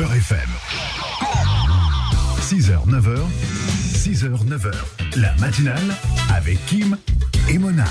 Beurre 0.00 0.14
FM. 0.14 0.48
6h, 2.40 2.88
9h, 2.88 3.18
6h, 3.92 4.46
9h. 4.48 4.72
La 5.16 5.34
matinale 5.34 5.94
avec 6.34 6.64
Kim 6.64 6.96
et 7.50 7.58
Mona. 7.58 7.84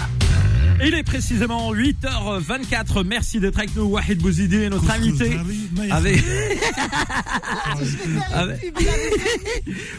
Il 0.85 0.93
est 0.95 1.03
précisément 1.03 1.73
8h24. 1.73 3.03
Merci 3.05 3.39
d'être 3.39 3.57
avec 3.57 3.75
nous, 3.75 3.83
Wahid 3.83 4.19
Bouzidi, 4.21 4.69
notre 4.69 4.89
invité. 4.89 5.37
Avec... 5.91 6.23
Avec- 8.33 8.73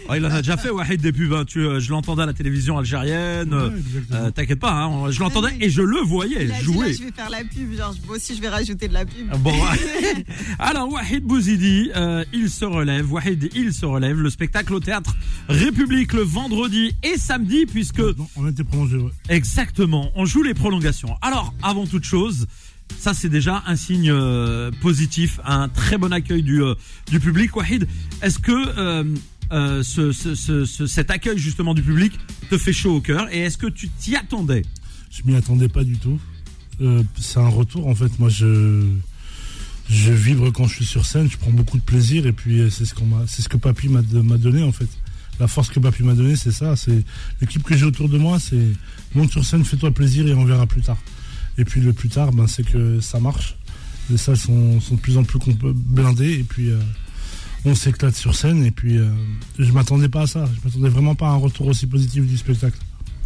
Oh, 0.08 0.14
il 0.16 0.26
en 0.26 0.30
a 0.30 0.38
déjà 0.42 0.56
fait, 0.56 0.70
Wahid, 0.70 1.00
des 1.00 1.12
pubs. 1.12 1.32
hein. 1.32 1.44
Tu, 1.46 1.60
euh, 1.60 1.78
je 1.80 1.90
l'entendais 1.90 2.22
à 2.22 2.26
la 2.26 2.32
télévision 2.32 2.78
algérienne. 2.78 3.52
Ouais. 3.54 3.70
Euh, 4.12 4.30
T'inquiète 4.30 4.58
pas, 4.58 4.72
hein, 4.72 5.10
je 5.10 5.20
l'entendais 5.20 5.50
et 5.60 5.70
je 5.70 5.82
le 5.82 6.00
voyais 6.00 6.36
Il 6.36 6.40
a 6.40 6.44
dit, 6.44 6.48
là, 6.50 6.60
jouer. 6.60 6.92
je 6.92 7.04
vais 7.04 7.12
faire 7.12 7.30
la 7.30 7.38
pub, 7.44 7.76
genre 7.76 7.94
moi 8.06 8.16
aussi 8.16 8.34
je 8.34 8.40
vais 8.40 8.48
rajouter 8.48 8.88
de 8.88 8.92
la 8.94 9.04
pub. 9.04 9.28
Bon, 9.38 9.52
ouais. 9.52 10.24
alors 10.58 10.90
Wahid 10.92 11.24
Bouzidi, 11.24 11.90
euh, 11.94 12.24
il 12.32 12.50
se 12.50 12.64
relève. 12.64 13.10
Wahid, 13.12 13.50
il 13.54 13.72
se 13.72 13.86
relève. 13.86 14.18
Le 14.20 14.30
spectacle 14.30 14.74
au 14.74 14.80
théâtre 14.80 15.14
République 15.48 16.12
le 16.12 16.22
vendredi 16.22 16.92
et 17.04 17.16
samedi, 17.16 17.66
puisque 17.66 18.00
Non, 18.00 18.28
on 18.36 18.46
a 18.46 18.50
été 18.50 18.64
prolongé, 18.64 18.96
ouais. 18.96 19.10
Exactement, 19.28 20.10
on 20.16 20.24
joue 20.24 20.42
les 20.42 20.54
Alors, 21.22 21.52
avant 21.62 21.86
toute 21.86 22.04
chose, 22.04 22.46
ça 22.98 23.14
c'est 23.14 23.28
déjà 23.28 23.62
un 23.66 23.76
signe 23.76 24.10
euh, 24.10 24.70
positif, 24.80 25.40
un 25.44 25.68
très 25.68 25.98
bon 25.98 26.12
accueil 26.12 26.42
du, 26.42 26.62
euh, 26.62 26.74
du 27.10 27.18
public. 27.20 27.54
Wahid, 27.56 27.86
est-ce 28.22 28.38
que 28.38 28.52
euh, 28.78 29.82
ce, 29.82 30.12
ce- 30.12 30.34
ce- 30.34 30.64
ce- 30.64 30.86
cet 30.86 31.10
accueil 31.10 31.38
justement 31.38 31.74
du 31.74 31.82
public 31.82 32.12
te 32.50 32.56
fait 32.58 32.72
chaud 32.72 32.96
au 32.96 33.00
cœur 33.00 33.26
et 33.32 33.40
est-ce 33.40 33.58
que 33.58 33.66
tu 33.66 33.88
t'y 33.88 34.14
attendais? 34.16 34.62
Je 35.10 35.22
m'y 35.24 35.34
attendais 35.36 35.68
pas 35.68 35.82
du 35.84 35.96
tout. 35.98 36.20
C'est 37.18 37.38
un 37.40 37.48
retour, 37.48 37.88
en 37.88 37.94
fait. 37.94 38.16
Moi, 38.18 38.28
je, 38.30 38.86
je 39.90 40.12
vibre 40.12 40.50
quand 40.52 40.66
je 40.66 40.76
suis 40.76 40.84
sur 40.86 41.04
scène. 41.04 41.28
Je 41.30 41.36
prends 41.36 41.50
beaucoup 41.50 41.76
de 41.76 41.82
plaisir. 41.82 42.26
Et 42.26 42.32
puis, 42.32 42.70
c'est 42.70 42.84
ce, 42.86 42.94
qu'on 42.94 43.04
m'a, 43.06 43.24
c'est 43.26 43.42
ce 43.42 43.48
que 43.48 43.56
Papy 43.56 43.88
m'a 43.88 44.00
donné, 44.02 44.62
en 44.62 44.72
fait. 44.72 44.88
La 45.40 45.48
force 45.48 45.70
que 45.70 45.80
Papy 45.80 46.02
m'a 46.02 46.12
donnée, 46.12 46.36
c'est 46.36 46.52
ça. 46.52 46.76
C'est 46.76 47.02
l'équipe 47.40 47.62
que 47.62 47.74
j'ai 47.76 47.86
autour 47.86 48.08
de 48.08 48.18
moi. 48.18 48.38
C'est 48.38 48.72
monte 49.14 49.30
sur 49.30 49.44
scène, 49.44 49.64
fais-toi 49.64 49.90
plaisir 49.90 50.26
et 50.28 50.34
on 50.34 50.44
verra 50.44 50.66
plus 50.66 50.82
tard. 50.82 50.98
Et 51.56 51.64
puis, 51.64 51.80
le 51.80 51.92
plus 51.94 52.10
tard, 52.10 52.30
ben, 52.32 52.46
c'est 52.46 52.62
que 52.62 53.00
ça 53.00 53.18
marche. 53.20 53.56
Les 54.10 54.18
salles 54.18 54.36
sont, 54.36 54.78
de 54.78 54.96
plus 54.96 55.16
en 55.16 55.24
plus 55.24 55.38
blindées. 55.54 56.40
Et 56.40 56.44
puis, 56.44 56.70
euh, 56.70 56.78
on 57.64 57.74
s'éclate 57.74 58.14
sur 58.14 58.34
scène. 58.34 58.64
Et 58.64 58.70
puis, 58.70 58.98
euh, 58.98 59.08
je 59.58 59.72
m'attendais 59.72 60.08
pas 60.08 60.22
à 60.22 60.26
ça. 60.26 60.44
Je 60.46 60.68
m'attendais 60.68 60.90
vraiment 60.90 61.14
pas 61.14 61.28
à 61.28 61.30
un 61.30 61.36
retour 61.36 61.66
aussi 61.68 61.86
positif 61.86 62.26
du 62.26 62.36
spectacle. 62.36 62.78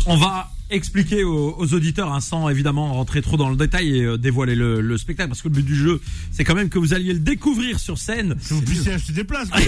On 0.07 0.17
va 0.17 0.51
expliquer 0.71 1.25
aux, 1.25 1.55
aux 1.59 1.75
auditeurs, 1.75 2.13
hein, 2.13 2.21
sans 2.21 2.49
évidemment 2.49 2.93
rentrer 2.95 3.23
trop 3.23 3.37
dans 3.37 3.49
le 3.51 3.57
détail 3.57 3.99
et 3.99 4.03
euh, 4.05 4.17
dévoiler 4.19 4.55
le, 4.55 4.81
le 4.81 4.99
spectacle, 4.99 5.29
parce 5.29 5.43
que 5.43 5.49
le 5.49 5.55
but 5.55 5.65
du 5.65 5.77
jeu, 5.77 6.01
c'est 6.33 6.45
quand 6.45 6.55
même 6.55 6.69
que 6.69 6.79
vous 6.79 6.95
alliez 6.95 7.13
le 7.13 7.21
découvrir 7.21 7.79
sur 7.79 7.99
scène. 7.99 8.35
Que 8.49 8.55
vous 8.55 8.63
puissiez 8.63 8.93
acheter 8.93 9.13
des 9.13 9.25
places. 9.25 9.49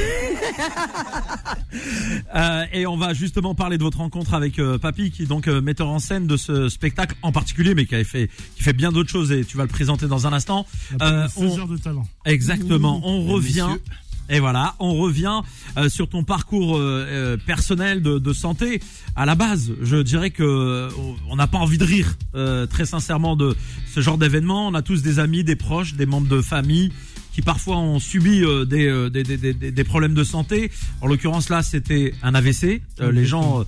Euh, 2.34 2.64
et 2.72 2.86
on 2.86 2.97
va 2.97 3.12
justement 3.14 3.55
parler 3.55 3.78
de 3.78 3.83
votre 3.83 3.98
rencontre 3.98 4.34
avec 4.34 4.58
euh, 4.58 4.78
Papy, 4.78 5.11
qui 5.11 5.22
est 5.22 5.27
donc 5.27 5.47
euh, 5.48 5.61
metteur 5.61 5.89
en 5.89 5.98
scène 5.98 6.27
de 6.27 6.36
ce 6.36 6.69
spectacle 6.69 7.14
en 7.22 7.33
particulier, 7.33 7.74
mais 7.74 7.86
qui 7.86 7.94
a 7.94 8.05
fait, 8.05 8.30
qui 8.56 8.62
fait 8.62 8.72
bien 8.72 8.92
d'autres 8.92 9.11
choses 9.11 9.30
et 9.33 9.44
tu 9.44 9.56
vas 9.56 9.62
le 9.64 9.69
présenter 9.69 10.06
dans 10.06 10.27
un 10.27 10.33
instant. 10.33 10.67
Euh, 11.02 11.28
16 11.28 11.42
on- 11.44 11.58
heures 11.58 11.69
de 11.69 11.77
talent. 11.77 12.06
exactement. 12.24 13.00
On 13.05 13.24
revient. 13.24 13.67
messieurs. 13.69 13.83
Et 14.28 14.41
voilà, 14.41 14.74
on 14.80 14.94
revient 14.94 15.41
euh, 15.77 15.88
sur 15.88 16.08
ton 16.08 16.24
parcours 16.24 16.77
euh, 16.77 17.06
euh, 17.08 17.36
personnel 17.36 18.02
de, 18.02 18.19
de 18.19 18.33
santé. 18.33 18.80
À 19.14 19.24
la 19.27 19.34
base, 19.34 19.72
je 19.83 19.96
dirais 19.96 20.30
que 20.30 20.42
euh, 20.42 20.88
on 21.28 21.36
n'a 21.36 21.46
pas 21.46 21.58
envie 21.58 21.78
de 21.78 21.84
rire, 21.84 22.16
euh, 22.34 22.66
très 22.66 22.86
sincèrement, 22.86 23.36
de 23.36 23.56
ce 23.94 24.00
genre 24.00 24.18
d'événement. 24.18 24.66
On 24.68 24.74
a 24.74 24.83
tous 24.83 25.02
des 25.02 25.18
amis, 25.18 25.44
des 25.44 25.56
proches, 25.56 25.94
des 25.94 26.06
membres 26.06 26.28
de 26.28 26.41
famille 26.42 26.92
qui 27.33 27.42
parfois 27.42 27.77
ont 27.77 27.98
subi 27.98 28.42
euh, 28.42 28.64
des, 28.64 29.10
des, 29.10 29.22
des, 29.22 29.52
des, 29.52 29.70
des 29.70 29.84
problèmes 29.84 30.14
de 30.14 30.24
santé. 30.24 30.70
En 31.02 31.06
l'occurrence 31.06 31.50
là, 31.50 31.62
c'était 31.62 32.14
un 32.22 32.34
AVC. 32.34 32.80
Euh, 33.00 33.12
les 33.12 33.27
gens 33.27 33.64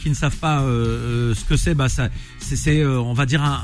qui 0.00 0.10
ne 0.10 0.14
savent 0.14 0.36
pas 0.36 0.60
ce 0.62 1.44
que 1.44 1.56
c'est, 1.56 1.74
bah 1.74 1.88
ça, 1.88 2.08
c'est, 2.38 2.80
euh, 2.80 3.00
on 3.00 3.14
va 3.14 3.26
dire 3.26 3.42
un, 3.42 3.60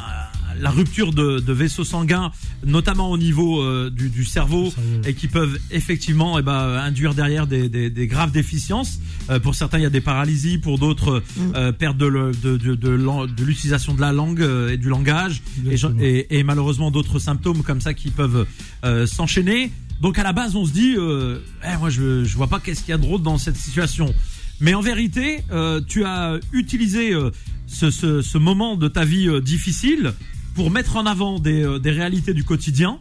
la 0.61 0.71
rupture 0.71 1.13
de, 1.13 1.39
de 1.39 1.53
vaisseaux 1.53 1.85
sanguins, 1.85 2.33
notamment 2.67 3.11
au 3.11 3.19
niveau 3.19 3.61
euh, 3.61 3.91
du, 3.91 4.09
du 4.09 4.25
cerveau, 4.25 4.73
et 5.05 5.15
qui 5.15 5.29
peuvent 5.29 5.59
effectivement 5.71 6.39
eh 6.39 6.43
ben, 6.43 6.53
induire 6.79 7.15
derrière 7.15 7.47
des, 7.47 7.69
des, 7.69 7.91
des 7.91 8.07
graves 8.07 8.33
déficiences. 8.33 8.99
Euh, 9.31 9.39
pour 9.39 9.55
certains, 9.55 9.79
il 9.79 9.83
y 9.83 9.87
a 9.87 9.91
des 9.91 10.01
paralysies, 10.01 10.59
pour 10.59 10.79
d'autres, 10.79 11.23
euh, 11.55 11.73
perte 11.73 11.97
de, 11.99 12.07
le- 12.07 12.33
de, 12.33 12.57
de, 12.57 12.75
de, 12.75 13.45
l'utilisation 13.45 13.95
la 14.01 14.13
langue 14.13 14.41
euh, 14.41 14.71
et 14.71 14.77
du 14.77 14.89
langage, 14.89 15.43
et, 15.69 15.77
et, 16.01 16.39
et 16.39 16.43
malheureusement 16.45 16.91
d'autres 16.91 17.19
symptômes 17.19 17.63
comme 17.63 17.81
ça 17.81 17.95
qui 17.95 18.11
peuvent 18.11 18.47
euh, 18.85 19.07
s'enchaîner. 19.07 19.71
Donc 20.01 20.19
à 20.19 20.23
la 20.23 20.33
base, 20.33 20.55
on 20.55 20.65
se 20.65 20.73
dit, 20.73 20.95
euh, 20.97 21.39
eh, 21.65 21.77
moi 21.79 21.91
je, 21.91 22.25
je 22.25 22.37
vois 22.37 22.47
pas 22.47 22.61
qu'est-ce 22.61 22.81
qu'il 22.81 22.91
y 22.91 22.95
a 22.95 22.99
de 22.99 23.03
drôle 23.03 23.23
dans 23.23 23.39
cette 23.39 23.57
situation. 23.57 24.15
Mais 24.61 24.75
en 24.75 24.81
vérité, 24.81 25.41
euh, 25.51 25.81
tu 25.87 26.05
as 26.05 26.39
utilisé 26.53 27.13
euh, 27.13 27.31
ce, 27.67 27.91
ce, 27.91 28.23
ce 28.23 28.39
moment 28.39 28.77
de 28.77 28.89
ta 28.89 29.05
vie 29.05 29.29
euh, 29.29 29.41
difficile 29.41 30.13
pour 30.59 30.73
mettre 30.73 30.97
en 30.97 31.07
avant 31.07 31.39
des, 31.39 31.63
euh, 31.63 31.79
des 31.79 31.93
réalités 31.93 32.35
du 32.35 32.43
quotidien, 32.43 32.99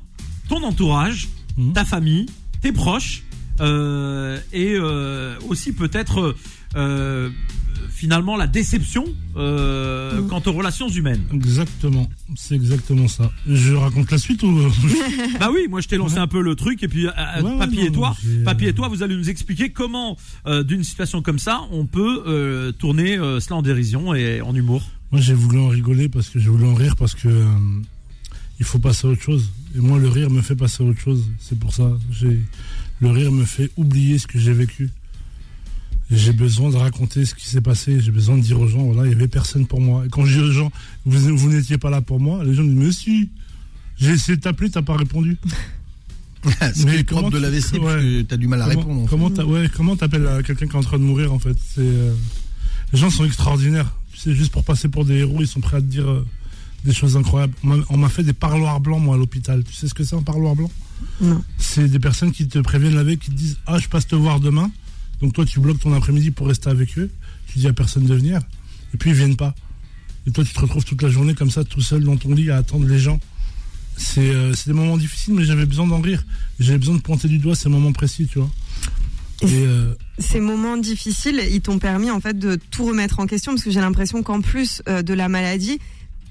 ton 0.47 0.61
entourage, 0.61 1.27
Mhm. 1.57 1.73
ta 1.73 1.85
famille, 1.85 2.27
tes 2.61 2.71
proches, 2.71 3.23
euh, 3.61 4.37
et 4.53 4.75
euh, 4.75 5.33
aussi 5.49 5.71
peut-être 5.73 6.35
euh, 6.75 7.31
finalement 7.89 8.37
la 8.37 8.45
déception 8.45 9.05
Mhm. 9.35 10.27
quant 10.29 10.43
aux 10.45 10.51
relations 10.51 10.87
humaines. 10.87 11.23
Exactement, 11.33 12.07
c'est 12.35 12.53
exactement 12.53 13.07
ça. 13.07 13.31
Je 13.49 13.73
raconte 13.73 14.11
la 14.11 14.19
suite 14.19 14.43
ou 14.43 14.51
Bah 15.39 15.49
oui, 15.51 15.61
moi 15.67 15.81
je 15.81 15.87
t'ai 15.87 15.97
lancé 15.97 16.15
Ouais. 16.15 16.21
un 16.21 16.27
peu 16.27 16.41
le 16.41 16.53
truc 16.53 16.83
et 16.83 16.87
puis 16.87 17.07
Ouais, 17.07 17.13
ouais, 17.43 17.57
Papy 17.57 17.77
non, 17.77 17.83
et 17.85 17.91
toi, 17.91 18.15
Papy 18.45 18.65
et 18.67 18.73
toi, 18.73 18.87
vous 18.87 19.01
allez 19.01 19.15
nous 19.15 19.31
expliquer 19.31 19.69
comment 19.71 20.15
d'une 20.65 20.83
situation 20.83 21.23
comme 21.23 21.39
ça 21.39 21.61
on 21.71 21.87
peut 21.87 22.71
tourner 22.77 23.17
cela 23.39 23.55
en 23.55 23.61
dérision 23.63 24.13
et 24.13 24.41
en 24.41 24.53
humour. 24.53 24.83
Moi 25.11 25.21
j'ai 25.21 25.33
voulu 25.33 25.59
en 25.59 25.67
rigoler 25.69 26.09
parce 26.09 26.29
que 26.29 26.39
j'ai 26.39 26.49
voulu 26.49 26.65
en 26.65 26.73
rire 26.75 26.95
parce 26.95 27.15
que 27.15 27.27
euh, 27.29 27.45
il 28.59 28.65
faut 28.65 28.79
passer 28.79 29.07
à 29.07 29.11
autre 29.11 29.21
chose. 29.21 29.49
Et 29.75 29.79
moi 29.79 29.99
le 29.99 30.09
rire 30.09 30.29
me 30.29 30.41
fait 30.41 30.55
passer 30.55 30.83
à 30.83 30.85
autre 30.85 30.99
chose. 30.99 31.23
C'est 31.39 31.57
pour 31.57 31.73
ça. 31.73 31.91
J'ai 32.11 32.41
le 32.99 33.09
rire 33.11 33.31
me 33.31 33.45
fait 33.45 33.71
oublier 33.77 34.17
ce 34.19 34.27
que 34.27 34.39
j'ai 34.39 34.53
vécu. 34.53 34.89
J'ai 36.09 36.31
besoin 36.33 36.69
de 36.69 36.77
raconter 36.77 37.25
ce 37.25 37.35
qui 37.35 37.47
s'est 37.47 37.61
passé. 37.61 37.99
J'ai 37.99 38.11
besoin 38.11 38.37
de 38.37 38.41
dire 38.41 38.59
aux 38.59 38.67
gens 38.67 38.83
voilà 38.83 39.05
il 39.05 39.11
y 39.11 39.15
avait 39.15 39.27
personne 39.27 39.65
pour 39.67 39.81
moi. 39.81 40.05
Et 40.05 40.09
quand 40.09 40.25
je 40.25 40.39
dis 40.39 40.45
aux 40.45 40.51
gens 40.51 40.71
vous, 41.05 41.37
vous 41.37 41.51
n'étiez 41.51 41.77
pas 41.77 41.89
là 41.89 42.01
pour 42.01 42.19
moi, 42.19 42.43
les 42.43 42.53
gens 42.53 42.63
me 42.63 42.69
disent 42.69 42.77
mais 42.77 42.91
si. 42.91 43.29
J'ai 43.99 44.11
essayé 44.11 44.35
de 44.35 44.41
t'appeler, 44.41 44.69
t'as 44.69 44.83
pas 44.83 44.95
répondu. 44.95 45.37
C'est 46.73 46.85
Mais 46.85 47.03
propres 47.03 47.31
de 47.31 47.39
parce 47.39 47.71
que 47.71 48.21
t'as 48.21 48.37
du 48.37 48.47
mal 48.47 48.61
à 48.61 48.65
comment, 48.67 48.79
répondre. 48.79 49.09
Comment 49.09 49.29
t'a- 49.31 49.45
ouais, 49.45 49.69
comment 49.75 49.95
t'appelles 49.95 50.25
euh, 50.25 50.41
quelqu'un 50.43 50.67
qui 50.67 50.73
est 50.73 50.77
en 50.79 50.83
train 50.83 50.99
de 50.99 51.03
mourir 51.03 51.33
en 51.33 51.39
fait? 51.39 51.57
C'est 51.73 51.81
euh, 51.81 52.13
les 52.93 52.99
gens 52.99 53.09
sont 53.09 53.25
extraordinaires. 53.25 53.91
Sais, 54.19 54.33
juste 54.35 54.51
pour 54.51 54.63
passer 54.63 54.87
pour 54.89 55.05
des 55.05 55.15
héros, 55.17 55.41
ils 55.41 55.47
sont 55.47 55.59
prêts 55.61 55.77
à 55.77 55.81
te 55.81 55.85
dire 55.85 56.09
euh, 56.09 56.25
des 56.85 56.93
choses 56.93 57.17
incroyables. 57.17 57.53
On 57.89 57.97
m'a- 57.97 58.09
fait 58.09 58.23
des 58.23 58.33
parloirs 58.33 58.79
blancs 58.79 59.01
moi 59.01 59.15
à 59.15 59.17
l'hôpital. 59.17 59.63
Tu 59.63 59.73
sais 59.73 59.87
ce 59.87 59.93
que 59.93 60.03
c'est 60.03 60.15
un 60.15 60.23
parloir 60.23 60.55
blanc? 60.55 60.71
Non. 61.21 61.43
C'est 61.57 61.87
des 61.87 61.99
personnes 61.99 62.31
qui 62.31 62.47
te 62.47 62.57
préviennent 62.59 62.95
la 62.95 63.03
veille, 63.03 63.17
qui 63.19 63.29
te 63.29 63.35
disent 63.35 63.57
ah 63.67 63.77
je 63.77 63.87
passe 63.87 64.07
te 64.07 64.15
voir 64.15 64.39
demain. 64.39 64.71
Donc 65.21 65.33
toi 65.33 65.45
tu 65.45 65.59
bloques 65.59 65.79
ton 65.79 65.93
après-midi 65.93 66.31
pour 66.31 66.47
rester 66.47 66.69
avec 66.69 66.97
eux. 66.97 67.11
Tu 67.47 67.59
dis 67.59 67.67
à 67.67 67.73
personne 67.73 68.05
de 68.05 68.13
venir. 68.15 68.41
Et 68.93 68.97
puis 68.97 69.11
ils 69.11 69.15
viennent 69.15 69.35
pas. 69.37 69.53
Et 70.25 70.31
toi 70.31 70.43
tu 70.43 70.53
te 70.53 70.59
retrouves 70.59 70.83
toute 70.85 71.01
la 71.03 71.09
journée 71.09 71.35
comme 71.35 71.51
ça 71.51 71.63
tout 71.63 71.81
seul 71.81 72.03
dans 72.03 72.17
ton 72.17 72.33
lit 72.33 72.49
à 72.49 72.57
attendre 72.57 72.87
les 72.87 72.99
gens. 72.99 73.19
C'est 73.97 74.29
euh, 74.29 74.53
c'est 74.53 74.69
des 74.71 74.73
moments 74.75 74.97
difficiles, 74.97 75.33
mais 75.35 75.43
j'avais 75.43 75.65
besoin 75.65 75.87
d'en 75.87 76.01
rire. 76.01 76.23
J'avais 76.59 76.77
besoin 76.79 76.95
de 76.95 77.01
pointer 77.01 77.27
du 77.27 77.37
doigt 77.39 77.55
ces 77.55 77.69
moments 77.69 77.93
précis, 77.93 78.27
tu 78.31 78.39
vois. 78.39 78.49
Et 79.41 79.65
euh, 79.65 79.93
Ces 80.19 80.39
moments 80.39 80.77
difficiles, 80.77 81.41
ils 81.51 81.61
t'ont 81.61 81.79
permis 81.79 82.09
en 82.09 82.19
fait 82.19 82.37
de 82.37 82.57
tout 82.71 82.85
remettre 82.85 83.19
en 83.19 83.27
question 83.27 83.53
parce 83.53 83.63
que 83.63 83.71
j'ai 83.71 83.81
l'impression 83.81 84.23
qu'en 84.23 84.41
plus 84.41 84.81
euh, 84.87 85.03
de 85.03 85.13
la 85.13 85.29
maladie, 85.29 85.79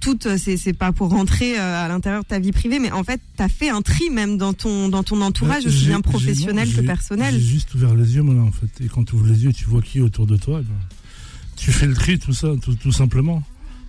tout 0.01 0.27
euh, 0.27 0.37
c'est 0.39 0.73
pas 0.73 0.93
pour 0.93 1.11
rentrer 1.11 1.59
euh, 1.59 1.85
à 1.85 1.89
l'intérieur 1.89 2.23
de 2.23 2.29
ta 2.29 2.39
vie 2.39 2.53
privée, 2.53 2.79
mais 2.79 2.91
en 2.93 3.05
fait 3.05 3.21
t'as 3.37 3.49
fait 3.49 3.69
un 3.69 3.83
tri 3.83 4.11
même 4.11 4.39
dans 4.39 4.53
ton 4.53 4.89
dans 4.89 5.03
ton 5.03 5.21
entourage 5.21 5.65
bah, 5.65 5.71
aussi 5.71 5.87
bien 5.87 6.01
professionnel 6.01 6.69
non, 6.69 6.77
que 6.77 6.81
personnel. 6.87 7.35
J'ai 7.35 7.41
juste 7.41 7.75
ouvert 7.75 7.95
les 7.95 8.17
yeux, 8.17 8.23
moi, 8.23 8.35
là, 8.35 8.43
en 8.43 8.53
fait. 8.53 8.85
Et 8.85 8.89
quand 8.89 9.05
tu 9.05 9.15
ouvres 9.15 9.27
les 9.27 9.45
yeux, 9.45 9.53
tu 9.53 9.65
vois 9.65 9.83
qui 9.83 9.99
est 9.99 10.03
autour 10.03 10.27
de 10.27 10.37
toi. 10.37 10.61
ben, 10.61 10.75
tu 11.57 11.73
fais 11.73 11.87
le 11.87 11.95
tri, 11.95 12.19
tout 12.19 12.35
ça, 12.35 12.49
tout, 12.61 12.75
tout 12.75 12.93
simplement. 12.93 13.43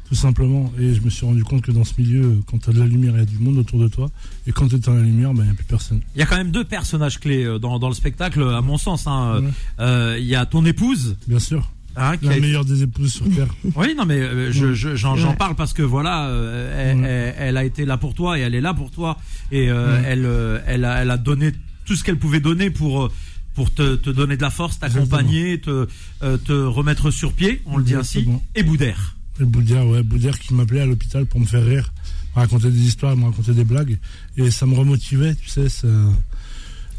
Tout 0.08 0.16
simplement. 0.16 0.72
Et 0.80 0.94
je 0.94 1.02
me 1.02 1.10
suis 1.10 1.26
rendu 1.26 1.44
compte 1.44 1.62
que 1.64 1.72
dans 1.72 1.84
ce 1.84 1.94
milieu, 1.98 2.40
quand 2.50 2.60
tu 2.60 2.70
as 2.70 2.74
de 2.74 2.80
la 2.80 2.86
lumière, 2.86 3.14
il 3.16 3.20
y 3.20 3.22
a 3.24 3.26
du 3.26 3.40
monde 3.40 3.58
autour 3.58 3.80
de 3.80 3.88
toi. 3.90 4.10
Et 4.46 4.52
quand 4.54 4.68
tu 4.70 4.76
es 4.76 4.80
dans 4.80 4.94
la 4.94 5.02
lumière, 5.02 5.34
ben, 5.34 5.44
il 5.44 5.46
n'y 5.48 5.52
a 5.52 5.56
plus 5.56 5.66
personne. 5.66 6.00
Il 6.16 6.20
y 6.20 6.22
a 6.22 6.26
quand 6.26 6.38
même 6.38 6.52
deux 6.52 6.64
personnages 6.64 7.20
clés 7.20 7.44
euh, 7.44 7.60
dans, 7.60 7.78
dans 7.78 7.90
le 7.90 7.94
spectacle, 7.94 8.42
à 8.42 8.62
mon 8.62 8.78
sens. 8.78 9.06
hein. 9.08 9.42
Ouais. 9.42 9.50
Euh, 9.82 10.18
Il 10.20 10.26
y 10.26 10.36
a 10.36 10.46
ton 10.46 10.66
épouse. 10.66 11.18
Bien 11.28 11.40
sûr. 11.40 11.70
hein, 11.98 12.14
La 12.22 12.32
a- 12.32 12.40
meilleure 12.40 12.64
des 12.64 12.84
épouses 12.84 13.12
sur 13.14 13.26
Terre. 13.30 13.48
Oui, 13.76 13.96
non, 13.98 14.06
mais 14.06 14.20
euh, 14.20 14.50
je- 14.52 14.74
je- 14.74 14.96
j'en 14.96 15.18
Ouais. 15.18 15.36
parle 15.36 15.56
parce 15.56 15.74
que 15.74 15.82
voilà, 15.84 16.28
euh, 16.28 16.92
elle, 16.94 17.00
Ouais. 17.02 17.08
elle- 17.38 17.50
elle 17.50 17.58
a 17.58 17.66
été 17.66 17.84
là 17.86 17.98
pour 17.98 18.14
toi 18.14 18.38
et 18.40 18.42
elle 18.44 18.56
est 18.56 18.62
là 18.62 18.74
pour 18.74 18.92
toi 18.92 19.18
et 19.52 19.66
elle, 19.66 20.62
elle, 20.68 20.86
a, 20.86 21.02
elle 21.02 21.12
a 21.12 21.18
donné 21.18 21.52
tout 21.86 21.96
ce 21.96 22.04
qu'elle 22.06 22.18
pouvait 22.18 22.40
donner 22.40 22.70
pour 22.70 23.10
pour 23.56 23.74
te, 23.74 23.96
te 23.96 24.12
donner 24.12 24.38
de 24.38 24.42
la 24.44 24.52
force, 24.52 24.78
t'accompagner, 24.78 25.60
te 25.60 25.88
te 26.22 26.54
remettre 26.54 27.10
sur 27.12 27.34
pied, 27.34 27.62
on 27.66 27.78
le 27.78 27.84
dit 27.84 27.96
ainsi. 27.96 28.28
Et 28.56 28.62
Boudère. 28.64 29.17
Et 29.40 30.32
qui 30.40 30.54
m'appelait 30.54 30.82
à 30.82 30.86
l'hôpital 30.86 31.26
pour 31.26 31.40
me 31.40 31.46
faire 31.46 31.66
rire, 31.66 31.94
me 32.36 32.42
raconter 32.42 32.70
des 32.70 32.80
histoires, 32.80 33.16
me 33.16 33.26
raconter 33.26 33.54
des 33.54 33.64
blagues. 33.64 33.98
Et 34.36 34.52
ça 34.52 34.66
me 34.66 34.76
remotivait, 34.76 35.36
tu 35.36 35.50
sais. 35.50 35.68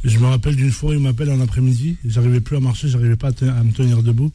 Je 0.05 0.19
me 0.19 0.26
rappelle 0.26 0.55
d'une 0.55 0.70
fois, 0.70 0.94
il 0.94 1.00
m'appelle 1.00 1.31
un 1.31 1.40
après-midi, 1.40 1.96
j'arrivais 2.05 2.40
plus 2.40 2.56
à 2.56 2.61
marcher, 2.61 2.88
j'arrivais 2.88 3.17
pas 3.17 3.29
à, 3.29 3.64
me 3.64 3.73
tenir 3.73 4.02
debout. 4.02 4.31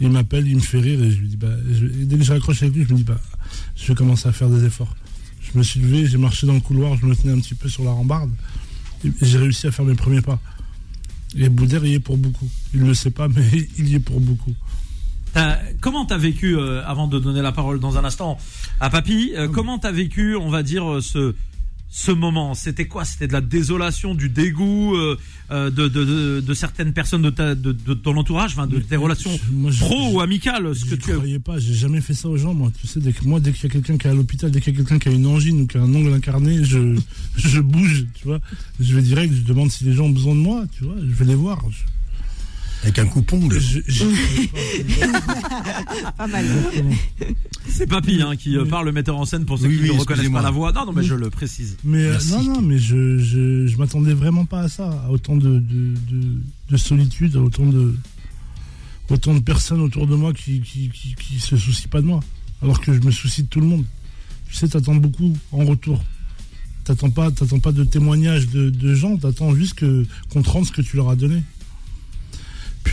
Il 0.00 0.10
m'appelle, 0.10 0.46
il 0.46 0.56
me 0.56 0.60
fait 0.60 0.80
rire 0.80 1.02
et 1.02 1.10
je 1.10 1.18
lui 1.18 1.28
dis, 1.28 1.36
bah, 1.36 1.48
dès 1.64 2.16
que 2.16 2.22
je 2.22 2.32
raccroche 2.32 2.62
avec 2.62 2.74
lui, 2.74 2.84
je 2.86 2.92
me 2.92 2.98
dis, 2.98 3.04
bah, 3.04 3.20
je 3.76 3.86
vais 3.88 3.94
commencer 3.94 4.28
à 4.28 4.32
faire 4.32 4.48
des 4.48 4.64
efforts. 4.64 4.94
Je 5.40 5.58
me 5.58 5.62
suis 5.62 5.80
levé, 5.80 6.06
j'ai 6.06 6.18
marché 6.18 6.46
dans 6.46 6.54
le 6.54 6.60
couloir, 6.60 6.96
je 6.96 7.06
me 7.06 7.14
tenais 7.14 7.32
un 7.32 7.40
petit 7.40 7.54
peu 7.54 7.68
sur 7.68 7.84
la 7.84 7.90
rambarde 7.90 8.30
j'ai 9.20 9.38
réussi 9.38 9.66
à 9.66 9.70
faire 9.72 9.84
mes 9.84 9.94
premiers 9.94 10.20
pas. 10.20 10.40
Et 11.36 11.48
Boudère 11.48 11.84
y 11.84 11.94
est 11.94 12.00
pour 12.00 12.16
beaucoup. 12.16 12.48
Il 12.72 12.82
ne 12.82 12.86
le 12.86 12.94
sait 12.94 13.10
pas, 13.10 13.28
mais 13.34 13.68
il 13.78 13.88
y 13.88 13.94
est 13.96 14.00
pour 14.00 14.20
beaucoup. 14.20 14.54
Comment 15.80 16.04
t'as 16.04 16.18
vécu, 16.18 16.56
euh, 16.56 16.82
avant 16.86 17.06
de 17.08 17.18
donner 17.18 17.42
la 17.42 17.52
parole 17.52 17.80
dans 17.80 17.98
un 17.98 18.04
instant 18.04 18.38
à 18.80 18.90
Papy, 18.90 19.32
euh, 19.36 19.48
comment 19.48 19.78
t'as 19.78 19.92
vécu, 19.92 20.36
on 20.36 20.48
va 20.48 20.62
dire, 20.62 20.90
euh, 20.90 21.00
ce 21.00 21.34
ce 21.96 22.10
moment? 22.10 22.54
C'était 22.54 22.86
quoi? 22.88 23.04
C'était 23.04 23.28
de 23.28 23.32
la 23.32 23.40
désolation, 23.40 24.16
du 24.16 24.28
dégoût 24.28 24.96
euh, 24.96 25.16
euh, 25.52 25.70
de, 25.70 25.86
de, 25.86 26.04
de, 26.04 26.40
de 26.44 26.54
certaines 26.54 26.92
personnes 26.92 27.22
de, 27.22 27.30
ta, 27.30 27.54
de, 27.54 27.70
de 27.70 27.94
ton 27.94 28.16
entourage, 28.16 28.50
enfin, 28.54 28.66
de 28.66 28.80
tes 28.80 28.96
relations 28.96 29.30
Je- 29.30 29.52
moi, 29.52 29.70
je- 29.70 29.78
pro 29.78 30.08
je- 30.10 30.14
ou 30.16 30.20
amicales, 30.20 30.74
ce 30.74 30.84
que 30.86 30.90
Je 30.90 30.94
tu 30.96 31.12
as. 31.12 31.14
croyais 31.14 31.38
pas, 31.38 31.58
j'ai 31.60 31.74
jamais 31.74 32.00
fait 32.00 32.14
ça 32.14 32.28
aux 32.28 32.36
gens, 32.36 32.52
moi. 32.52 32.72
Tu 32.80 32.88
sais, 32.88 32.98
dès 32.98 33.12
que, 33.12 33.22
moi, 33.24 33.38
dès 33.38 33.52
qu'il 33.52 33.62
y 33.64 33.66
a 33.66 33.70
quelqu'un 33.70 33.96
qui 33.96 34.08
est 34.08 34.10
à 34.10 34.14
l'hôpital, 34.14 34.50
dès 34.50 34.60
qu'il 34.60 34.72
y 34.72 34.76
a 34.76 34.78
quelqu'un 34.80 34.98
qui 34.98 35.08
a 35.08 35.12
une 35.12 35.26
angine 35.26 35.60
ou 35.60 35.66
qui 35.68 35.76
a 35.78 35.82
un 35.82 35.94
ongle 35.94 36.12
incarné, 36.12 36.64
je, 36.64 36.96
je 37.36 37.60
bouge, 37.60 38.06
tu 38.14 38.24
vois. 38.26 38.40
Je 38.80 38.92
vais 38.96 39.02
direct, 39.02 39.32
je 39.32 39.42
demande 39.42 39.70
si 39.70 39.84
les 39.84 39.92
gens 39.92 40.06
ont 40.06 40.10
besoin 40.10 40.34
de 40.34 40.40
moi, 40.40 40.64
tu 40.76 40.82
vois. 40.82 40.96
Je 41.00 41.14
vais 41.14 41.24
les 41.26 41.36
voir. 41.36 41.62
Je, 41.70 41.78
Avec 42.84 42.98
un 42.98 43.06
coupon 43.06 43.40
Pas 46.18 46.26
mal. 46.26 46.44
C'est 47.66 47.86
Papy 47.86 48.20
hein, 48.22 48.36
qui 48.36 48.56
euh, 48.56 48.62
Oui. 48.64 48.68
parle 48.68 48.84
le 48.86 48.92
metteur 48.92 49.16
en 49.16 49.24
scène 49.24 49.46
pour 49.46 49.58
ceux 49.58 49.68
Oui, 49.68 49.76
qui 49.78 49.82
oui, 49.84 49.94
ne 49.94 49.98
reconnaissent 50.00 50.28
pas 50.30 50.42
la 50.42 50.50
voix. 50.50 50.70
Non, 50.72 50.84
non, 50.86 50.92
mais 50.92 51.02
je 51.02 51.14
le 51.14 51.30
précise. 51.30 51.76
Mais 51.82 52.04
euh, 52.04 52.10
Merci. 52.10 52.32
non, 52.32 52.42
non, 52.42 52.60
mais 52.62 52.78
je, 52.78 53.18
je, 53.18 53.66
je 53.66 53.76
m'attendais 53.78 54.12
vraiment 54.12 54.44
pas 54.44 54.60
à 54.60 54.68
ça, 54.68 54.90
à 55.06 55.10
autant 55.10 55.36
de, 55.36 55.58
de, 55.58 55.94
de, 56.10 56.40
de 56.70 56.76
solitude, 56.76 57.36
à 57.36 57.40
autant 57.40 57.64
de, 57.66 57.94
autant 59.08 59.32
de 59.34 59.40
personnes 59.40 59.80
autour 59.80 60.06
de 60.06 60.14
moi 60.14 60.32
qui, 60.34 60.60
qui, 60.60 60.90
qui, 60.90 61.14
qui 61.14 61.40
se 61.40 61.56
soucient 61.56 61.88
pas 61.90 62.02
de 62.02 62.06
moi, 62.06 62.20
alors 62.62 62.80
que 62.80 62.92
je 62.92 63.00
me 63.00 63.10
soucie 63.10 63.42
de 63.44 63.48
tout 63.48 63.60
le 63.60 63.66
monde. 63.66 63.84
Tu 64.50 64.56
sais, 64.56 64.68
t'attends 64.68 64.94
beaucoup 64.96 65.34
en 65.52 65.64
retour. 65.64 66.04
T'attends 66.84 67.08
pas, 67.08 67.30
t'attends 67.30 67.60
pas 67.60 67.72
de 67.72 67.82
témoignages 67.82 68.48
de, 68.50 68.68
de 68.68 68.94
gens, 68.94 69.16
t'attends 69.16 69.54
juste 69.54 69.72
que 69.72 70.04
qu'on 70.30 70.42
te 70.42 70.50
rende 70.50 70.66
ce 70.66 70.70
que 70.72 70.82
tu 70.82 70.96
leur 70.96 71.08
as 71.08 71.16
donné. 71.16 71.42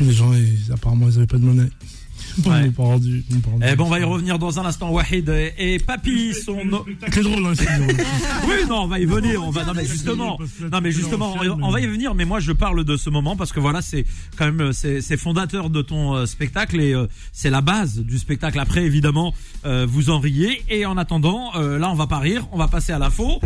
Puis 0.02 0.10
les 0.10 0.16
gens, 0.16 0.34
ils- 0.34 0.72
apparemment, 0.74 1.08
ils 1.10 1.18
avaient 1.18 1.28
pas 1.28 1.38
de 1.38 1.46
monnaie. 1.46 1.70
Ils 2.38 2.50
Ouais. 2.50 2.66
m'ont 2.68 2.72
pas 2.72 2.84
rendu. 2.84 3.26
ils 3.30 3.36
m'ont 3.36 3.42
pas 3.42 3.50
rendu. 3.52 3.66
Eh 3.70 3.76
ben, 3.76 3.84
on 3.84 3.90
va 3.90 4.00
y 4.00 4.04
revenir 4.04 4.40
dans 4.40 4.58
un 4.58 4.66
instant. 4.66 4.90
Wahid 4.92 5.28
et 5.28 5.54
et 5.58 5.80
Papy 5.80 6.34
sont. 6.34 6.64
no- 6.64 6.86
C'est 7.12 7.24
drôle, 7.24 7.46
hein, 7.46 7.52
c'est 7.56 7.66
drôle. 7.66 7.96
Oui, 8.48 8.54
non, 8.70 8.84
on 8.84 8.88
va 8.88 9.00
y 9.00 9.06
venir. 9.06 9.44
On 9.44 9.50
va. 9.50 9.66
Non, 9.66 9.74
mais 9.76 9.86
justement. 9.86 10.40
Non, 10.72 10.80
mais 10.82 10.92
justement, 10.92 11.34
on 11.42 11.62
on 11.64 11.72
va 11.72 11.82
y 11.82 11.88
venir. 11.88 12.16
Mais 12.16 12.24
moi, 12.24 12.40
je 12.40 12.54
parle 12.54 12.86
de 12.86 12.96
ce 12.96 13.10
moment 13.10 13.36
parce 13.36 13.52
que 13.52 13.60
voilà, 13.60 13.82
c'est 13.82 14.06
quand 14.38 14.46
même 14.46 14.62
euh, 14.62 14.72
c'est 14.72 15.02
c'est 15.02 15.18
fondateur 15.18 15.70
de 15.70 15.82
ton 15.82 16.16
euh, 16.16 16.26
spectacle 16.26 16.80
et 16.80 16.94
euh, 16.94 17.08
c'est 17.34 17.50
la 17.50 17.62
base 17.62 18.00
du 18.00 18.18
spectacle. 18.18 18.60
Après, 18.60 18.86
évidemment, 18.86 19.34
euh, 19.66 19.86
vous 19.90 20.10
en 20.10 20.20
riez. 20.20 20.62
Et 20.70 20.86
en 20.86 20.96
attendant, 20.98 21.52
euh, 21.56 21.80
là, 21.80 21.90
on 21.92 21.96
va 21.96 22.08
pas 22.08 22.20
rire. 22.20 22.48
On 22.54 22.58
va 22.58 22.68
passer 22.70 22.94
à 22.94 23.00
l'info. 23.00 23.42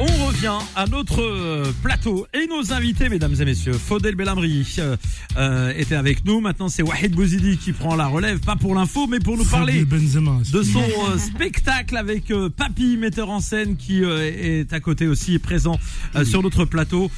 On 0.00 0.26
revient 0.26 0.58
à 0.76 0.86
notre 0.86 1.20
euh, 1.22 1.72
plateau 1.82 2.28
et 2.32 2.46
nos 2.46 2.72
invités, 2.72 3.08
mesdames 3.08 3.34
et 3.40 3.44
messieurs. 3.44 3.72
Faudel 3.72 4.14
Bellamri 4.14 4.76
euh, 4.78 4.96
euh, 5.36 5.72
était 5.76 5.96
avec 5.96 6.24
nous. 6.24 6.40
Maintenant, 6.40 6.68
c'est 6.68 6.82
Wahid 6.84 7.16
Bouzidi 7.16 7.58
qui 7.58 7.72
prend 7.72 7.96
la 7.96 8.06
relève, 8.06 8.38
pas 8.38 8.54
pour 8.54 8.76
l'info, 8.76 9.08
mais 9.08 9.18
pour 9.18 9.36
nous 9.36 9.44
parler 9.44 9.84
Benzema. 9.84 10.38
de 10.52 10.62
son 10.62 10.78
euh, 10.80 11.18
spectacle 11.18 11.96
avec 11.96 12.32
Papy, 12.56 12.96
metteur 12.96 13.28
en 13.28 13.40
scène, 13.40 13.76
qui 13.76 14.04
est 14.04 14.72
à 14.72 14.78
côté 14.78 15.08
aussi, 15.08 15.40
présent 15.40 15.80
sur 16.24 16.44
notre 16.44 16.64
plateau. 16.64 17.10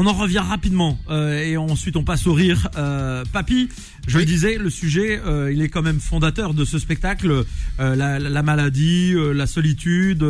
On 0.00 0.06
en 0.06 0.12
revient 0.12 0.38
rapidement 0.38 0.96
euh, 1.10 1.42
et 1.42 1.56
ensuite 1.56 1.96
on 1.96 2.04
passe 2.04 2.28
au 2.28 2.32
rire. 2.32 2.68
Euh, 2.76 3.24
Papy, 3.32 3.68
je 4.06 4.16
le 4.18 4.24
disais, 4.24 4.56
le 4.56 4.70
sujet, 4.70 5.20
euh, 5.26 5.52
il 5.52 5.60
est 5.60 5.68
quand 5.68 5.82
même 5.82 5.98
fondateur 5.98 6.54
de 6.54 6.64
ce 6.64 6.78
spectacle. 6.78 7.44
Euh, 7.80 7.96
la, 7.96 8.20
la 8.20 8.42
maladie, 8.44 9.12
euh, 9.16 9.32
la 9.32 9.48
solitude, 9.48 10.24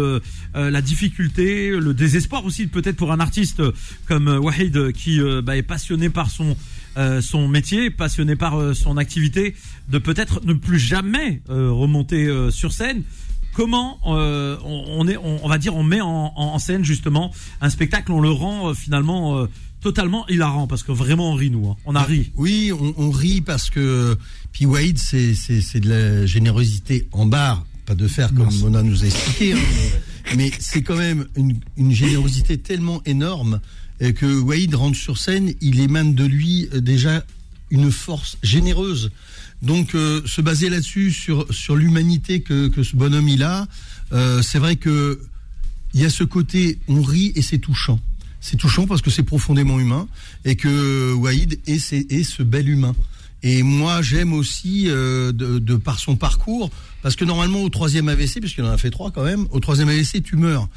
la 0.55 0.81
difficulté, 0.81 1.69
le 1.69 1.93
désespoir 1.93 2.47
aussi 2.47 2.67
peut-être 2.67 2.97
pour 2.97 3.13
un 3.13 3.21
artiste 3.21 3.61
comme 4.07 4.29
Wahid 4.29 4.93
qui 4.93 5.21
bah, 5.43 5.55
est 5.55 5.63
passionné 5.63 6.09
par 6.09 6.31
son 6.31 6.57
euh, 6.97 7.21
son 7.21 7.47
métier, 7.47 7.91
passionné 7.91 8.35
par 8.35 8.75
son 8.75 8.97
activité, 8.97 9.55
de 9.89 9.99
peut-être 9.99 10.45
ne 10.45 10.55
plus 10.55 10.81
jamais 10.81 11.43
euh, 11.49 11.71
remonter 11.71 12.27
euh, 12.27 12.51
sur 12.51 12.73
scène. 12.73 13.03
Comment 13.59 13.99
euh, 14.07 14.57
on, 14.65 14.85
on 15.01 15.09
est, 15.09 15.17
on, 15.17 15.45
on 15.45 15.49
va 15.49 15.59
dire, 15.59 15.75
on 15.75 15.83
met 15.83 16.01
en, 16.01 16.59
scène 16.61 16.85
justement 16.85 17.35
un 17.61 17.71
spectacle, 17.71 18.13
on 18.13 18.21
le 18.21 18.31
rend 18.31 18.69
euh, 18.69 18.73
finalement 18.73 19.37
euh, 19.37 19.47
totalement 19.81 20.29
hilarant 20.29 20.69
parce 20.69 20.85
que 20.85 20.93
vraiment 20.93 21.33
on 21.33 21.35
rit 21.35 21.51
nous, 21.51 21.67
hein. 21.67 21.77
on 21.85 21.97
a 21.97 22.05
ri. 22.05 22.31
Oui, 22.37 22.71
on, 22.73 22.95
on 22.97 23.11
rit 23.11 23.41
parce 23.41 23.69
que 23.69 24.17
puis 24.53 24.65
Wade, 24.65 24.99
c'est 24.99 25.35
c'est 25.35 25.81
de 25.81 25.89
la 25.89 26.25
générosité 26.25 27.09
en 27.11 27.27
barre, 27.27 27.67
pas 27.85 27.97
de 27.97 28.07
faire 28.07 28.29
comme 28.29 28.45
Merci. 28.45 28.63
Mona 28.63 28.85
nous 28.85 29.03
a 29.03 29.07
expliqué, 29.07 29.55
hein, 29.55 29.59
mais, 30.27 30.37
mais 30.37 30.53
c'est 30.61 30.83
quand 30.83 30.97
même 30.97 31.27
une, 31.35 31.59
une 31.77 31.91
générosité 31.91 32.59
tellement 32.59 33.03
énorme 33.07 33.59
que 33.99 34.41
Wade 34.41 34.77
rentre 34.77 34.97
sur 34.97 35.19
scène, 35.19 35.53
il 35.61 35.81
émane 35.81 36.15
de 36.15 36.25
lui 36.25 36.69
déjà 36.75 37.25
une 37.71 37.91
force 37.91 38.39
généreuse. 38.45 39.11
Donc 39.63 39.95
euh, 39.95 40.23
se 40.25 40.41
baser 40.41 40.69
là-dessus 40.69 41.11
sur 41.11 41.53
sur 41.53 41.77
l'humanité 41.77 42.41
que 42.41 42.69
que 42.69 42.83
ce 42.83 42.97
bonhomme 42.97 43.29
il 43.29 43.43
a, 43.43 43.67
euh, 44.13 44.43
c'est 44.43 44.59
vrai 44.59 44.77
que 44.77 45.21
il 45.95 46.01
y 46.01 46.05
a 46.05 46.11
ce 46.11 46.25
côté, 46.25 46.79
on 46.87 47.03
rit 47.03 47.33
et 47.35 47.43
c'est 47.43 47.59
touchant. 47.59 47.99
C'est 48.41 48.57
touchant 48.57 48.87
parce 48.87 49.03
que 49.03 49.11
c'est 49.11 49.23
profondément 49.23 49.81
humain 49.81 50.07
et 50.45 50.55
que 50.55 51.13
Wahid 51.13 51.61
est, 51.67 51.93
est 51.93 52.23
ce 52.23 52.43
bel 52.43 52.69
humain. 52.69 52.95
Et 53.43 53.63
moi, 53.63 54.03
j'aime 54.03 54.33
aussi 54.33 54.85
euh, 54.89 55.33
de, 55.33 55.59
de 55.59 55.77
par 55.77 55.99
son 55.99 56.17
parcours, 56.17 56.71
parce 57.03 57.17
que 57.17 57.25
normalement 57.25 57.63
au 57.63 57.69
troisième 57.69 58.09
AVC, 58.09 58.41
puisqu'il 58.41 58.65
en 58.65 58.71
a 58.71 58.79
fait 58.79 58.91
trois 58.91 59.11
quand 59.11 59.25
même, 59.25 59.47
au 59.51 59.61
troisième 59.61 59.89
AVC 59.89 60.23
tu 60.23 60.37
meurs. 60.37 60.69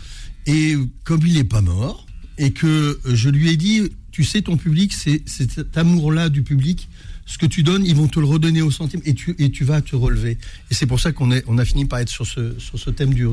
Et 0.46 0.76
comme 1.04 1.26
il 1.26 1.34
n'est 1.34 1.44
pas 1.44 1.62
mort, 1.62 2.06
et 2.38 2.52
que 2.52 3.00
je 3.06 3.30
lui 3.30 3.50
ai 3.50 3.58
dit, 3.58 3.90
tu 4.12 4.24
sais, 4.24 4.42
ton 4.42 4.58
public, 4.58 4.94
c'est 4.94 5.28
cet 5.28 5.78
amour-là 5.78 6.30
du 6.30 6.44
public. 6.44 6.90
Ce 7.32 7.38
que 7.38 7.46
tu 7.46 7.64
donnes, 7.64 7.86
ils 7.86 7.96
vont 7.96 8.10
te 8.10 8.20
le 8.20 8.26
redonner 8.26 8.62
au 8.62 8.72
centime 8.72 9.00
et 9.06 9.14
tu, 9.14 9.38
et 9.40 9.52
tu 9.52 9.64
vas 9.64 9.80
te 9.80 9.96
relever. 9.96 10.38
Et 10.70 10.74
c'est 10.74 10.86
pour 10.86 11.00
ça 11.00 11.14
qu'on 11.14 11.30
on 11.48 11.58
a 11.58 11.64
fini 11.64 11.86
par 11.86 12.00
être 12.00 12.10
sur 12.10 12.28
ce, 12.28 12.60
sur 12.60 12.78
ce 12.78 12.90
thème 12.90 13.14
du, 13.14 13.26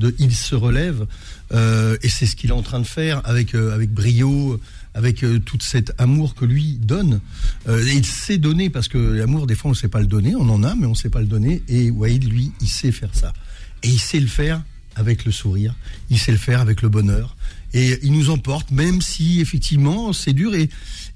de 0.00 0.12
il 0.18 0.34
se 0.34 0.56
relève. 0.56 1.06
Euh, 1.52 1.96
et 2.02 2.08
c'est 2.08 2.26
ce 2.26 2.34
qu'il 2.34 2.50
est 2.50 2.54
en 2.54 2.62
train 2.62 2.80
de 2.80 2.86
faire 2.86 3.22
avec, 3.24 3.54
euh, 3.54 3.72
avec 3.72 3.90
brio, 3.90 4.60
avec 4.92 5.22
euh, 5.22 5.38
tout 5.38 5.58
cet 5.60 5.92
amour 5.98 6.34
que 6.34 6.44
lui 6.44 6.78
donne. 6.82 7.20
Euh, 7.68 7.86
et 7.86 7.92
il 7.92 8.04
sait 8.04 8.38
donner 8.38 8.70
parce 8.70 8.88
que 8.88 8.98
l'amour, 8.98 9.46
des 9.46 9.54
fois, 9.54 9.68
on 9.68 9.74
ne 9.74 9.78
sait 9.78 9.86
pas 9.86 10.00
le 10.00 10.08
donner. 10.08 10.34
On 10.34 10.48
en 10.48 10.64
a, 10.64 10.74
mais 10.74 10.86
on 10.86 10.90
ne 10.90 10.96
sait 10.96 11.08
pas 11.08 11.20
le 11.20 11.28
donner. 11.28 11.62
Et 11.68 11.92
Wahid, 11.92 12.24
lui, 12.24 12.50
il 12.60 12.68
sait 12.68 12.90
faire 12.90 13.14
ça. 13.14 13.32
Et 13.84 13.88
il 13.88 14.00
sait 14.00 14.18
le 14.18 14.26
faire 14.26 14.64
avec 14.96 15.24
le 15.24 15.30
sourire. 15.30 15.76
Il 16.10 16.18
sait 16.18 16.32
le 16.32 16.38
faire 16.38 16.60
avec 16.60 16.82
le 16.82 16.88
bonheur. 16.88 17.36
Et 17.74 17.98
il 18.02 18.12
nous 18.12 18.30
emporte, 18.30 18.70
même 18.70 19.02
si 19.02 19.40
effectivement 19.40 20.12
c'est 20.12 20.32
dur. 20.32 20.54
Et 20.54 20.70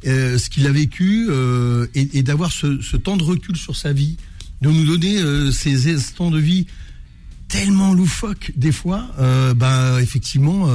euh, 0.06 0.38
ce 0.38 0.50
qu'il 0.50 0.66
a 0.66 0.72
vécu, 0.72 1.28
euh, 1.30 1.86
et, 1.94 2.22
d'avoir 2.22 2.52
ce, 2.52 2.96
temps 2.96 3.16
de 3.16 3.22
recul 3.22 3.56
sur 3.56 3.76
sa 3.76 3.92
vie, 3.92 4.16
de 4.60 4.68
nous 4.68 4.84
donner 4.84 5.18
euh, 5.18 5.52
ces 5.52 5.92
instants 5.92 6.30
de 6.30 6.38
vie 6.38 6.66
tellement 7.48 7.94
loufoques 7.94 8.52
des 8.56 8.72
fois, 8.72 9.08
bah 9.56 10.02
effectivement, 10.02 10.68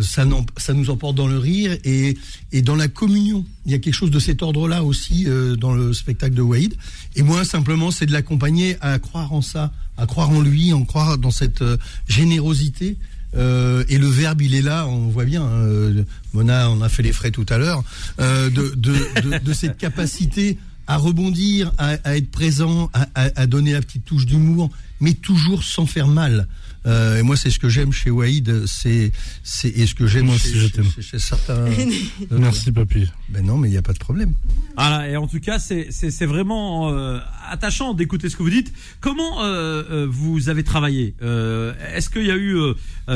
ça, 0.00 0.24
nous 0.24 0.90
emporte 0.90 1.16
dans 1.16 1.26
le 1.26 1.36
rire 1.36 1.76
et, 1.82 2.16
dans 2.62 2.76
la 2.76 2.86
communion. 2.86 3.44
Il 3.64 3.72
y 3.72 3.74
a 3.74 3.80
quelque 3.80 3.94
chose 3.94 4.12
de 4.12 4.20
cet 4.20 4.40
ordre-là 4.40 4.84
aussi 4.84 5.26
dans 5.58 5.74
le 5.74 5.92
spectacle 5.92 6.34
de 6.34 6.42
Wade. 6.42 6.74
Et 7.16 7.22
moi, 7.22 7.44
simplement, 7.44 7.90
c'est 7.90 8.06
de 8.06 8.12
l'accompagner 8.12 8.76
à 8.80 9.00
croire 9.00 9.32
en 9.32 9.42
ça, 9.42 9.72
à 9.96 10.06
croire 10.06 10.30
en 10.30 10.42
lui, 10.42 10.72
en 10.72 10.84
croire 10.84 11.18
dans 11.18 11.32
cette 11.32 11.64
générosité. 12.06 12.96
Euh, 13.34 13.84
et 13.88 13.98
le 13.98 14.06
verbe, 14.06 14.40
il 14.42 14.54
est 14.54 14.62
là, 14.62 14.86
on 14.86 15.08
voit 15.08 15.24
bien. 15.24 15.42
hein, 15.42 15.50
euh, 15.64 16.02
Mona, 16.32 16.70
on 16.70 16.80
a 16.80 16.88
fait 16.88 17.02
les 17.02 17.12
frais 17.12 17.30
tout 17.30 17.46
à 17.48 17.58
l'heure, 17.58 17.82
euh, 18.20 18.48
de, 18.50 18.72
de, 18.76 19.38
de, 19.38 19.52
cette 19.52 19.76
capacité 19.76 20.58
à 20.86 20.96
rebondir, 20.96 21.72
à, 21.78 21.96
à 22.04 22.16
être 22.16 22.30
présent, 22.30 22.90
à, 22.94 23.06
à 23.14 23.46
donner 23.46 23.72
la 23.72 23.80
petite 23.82 24.04
touche 24.04 24.24
d'humour, 24.26 24.70
mais 25.00 25.12
toujours 25.14 25.64
sans 25.64 25.86
faire 25.86 26.06
mal. 26.08 26.46
Euh, 26.86 27.18
et 27.18 27.22
moi, 27.22 27.36
c'est 27.36 27.50
ce 27.50 27.58
que 27.58 27.68
j'aime 27.68 27.92
chez 27.92 28.10
Wahid, 28.10 28.64
c'est, 28.66 29.10
c'est, 29.42 29.68
et 29.68 29.86
ce 29.86 29.94
que 29.94 30.06
j'aime 30.06 30.28
chez, 30.28 30.34
aussi, 30.34 30.54
je 30.58 30.66
chez- 30.66 30.70
t'aime. 30.72 30.90
chez- 31.00 31.18
certains. 31.18 31.64
Merci, 32.30 32.70
papy. 32.72 33.06
Ben 33.28 33.44
non, 33.44 33.58
mais 33.58 33.68
il 33.68 33.72
n'y 33.72 33.76
a 33.76 33.82
pas 33.82 33.92
de 33.92 33.98
problème. 33.98 34.32
Voilà, 34.76 35.08
et 35.08 35.16
en 35.16 35.26
tout 35.26 35.40
cas, 35.40 35.58
c'est 35.58 35.88
c'est 35.90 36.26
vraiment 36.26 36.92
euh, 36.92 37.18
attachant 37.50 37.92
d'écouter 37.94 38.28
ce 38.30 38.36
que 38.36 38.42
vous 38.42 38.50
dites. 38.50 38.72
Comment 39.00 39.42
euh, 39.42 40.06
vous 40.08 40.48
avez 40.48 40.62
travaillé? 40.62 41.14
Euh, 41.22 41.72
Est-ce 41.94 42.08
qu'il 42.10 42.24
y 42.26 42.30
a 42.30 42.36
eu, 42.36 42.56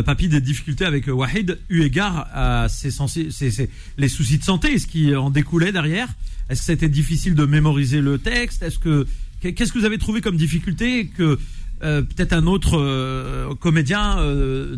Papy, 0.05 0.29
des 0.29 0.41
difficultés 0.41 0.85
avec 0.85 1.07
Wahid, 1.07 1.59
eu 1.69 1.83
égard 1.83 2.27
à 2.33 2.69
ses 2.69 2.91
sensi- 2.91 3.31
ses- 3.31 3.51
ses- 3.51 3.71
les 3.99 4.09
soucis 4.09 4.39
de 4.39 4.45
santé, 4.45 4.79
ce 4.79 4.87
qui 4.87 5.15
en 5.15 5.31
découlait 5.31 5.73
derrière? 5.73 6.09
Est-ce 6.49 6.61
que 6.61 6.67
c'était 6.67 6.89
difficile 6.89 7.35
de 7.37 7.45
mémoriser 7.47 8.01
le 8.01 8.19
texte? 8.19 8.63
Est-ce 8.65 8.79
que 8.81 9.07
qu'est-ce 9.41 9.73
que 9.73 9.79
vous 9.79 9.85
avez 9.85 9.99
trouvé 9.99 10.21
comme 10.21 10.37
difficulté 10.37 11.07
que 11.07 11.39
euh, 11.83 12.03
peut-être 12.03 12.33
un 12.33 12.47
autre 12.47 12.79
euh, 12.79 13.55
comédien 13.55 14.19
euh, 14.19 14.77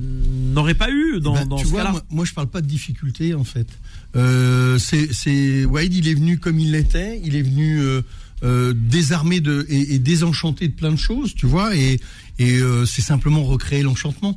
n'aurait 0.55 0.75
pas 0.75 0.91
eu 0.91 1.21
dans, 1.21 1.35
Bah, 1.35 1.45
dans 1.45 1.57
tu 1.57 1.65
ce 1.65 1.71
vois, 1.71 1.81
cas-là. 1.81 1.91
moi, 1.93 2.03
moi, 2.11 2.25
je 2.25 2.33
parle 2.33 2.49
pas 2.49 2.61
de 2.61 2.67
difficulté 2.67 3.35
en 3.35 3.45
fait. 3.45 3.67
C'est, 4.79 5.65
Wade, 5.65 5.95
il 5.95 6.09
est 6.09 6.15
venu 6.15 6.39
comme 6.39 6.59
il 6.59 6.73
l'était, 6.73 7.21
il 7.25 7.35
est 7.37 7.43
venu 7.43 7.81
désarmé 8.75 9.41
de 9.41 9.67
et, 9.69 9.95
et 9.95 9.99
désenchanté 9.99 10.69
de 10.69 10.73
plein 10.75 10.91
de 10.93 10.97
choses, 10.97 11.35
tu 11.35 11.47
vois, 11.47 11.77
et 11.77 12.01
et 12.39 12.61
c'est 12.87 13.03
simplement 13.03 13.43
recréer 13.45 13.83
l'enchantement 13.83 14.37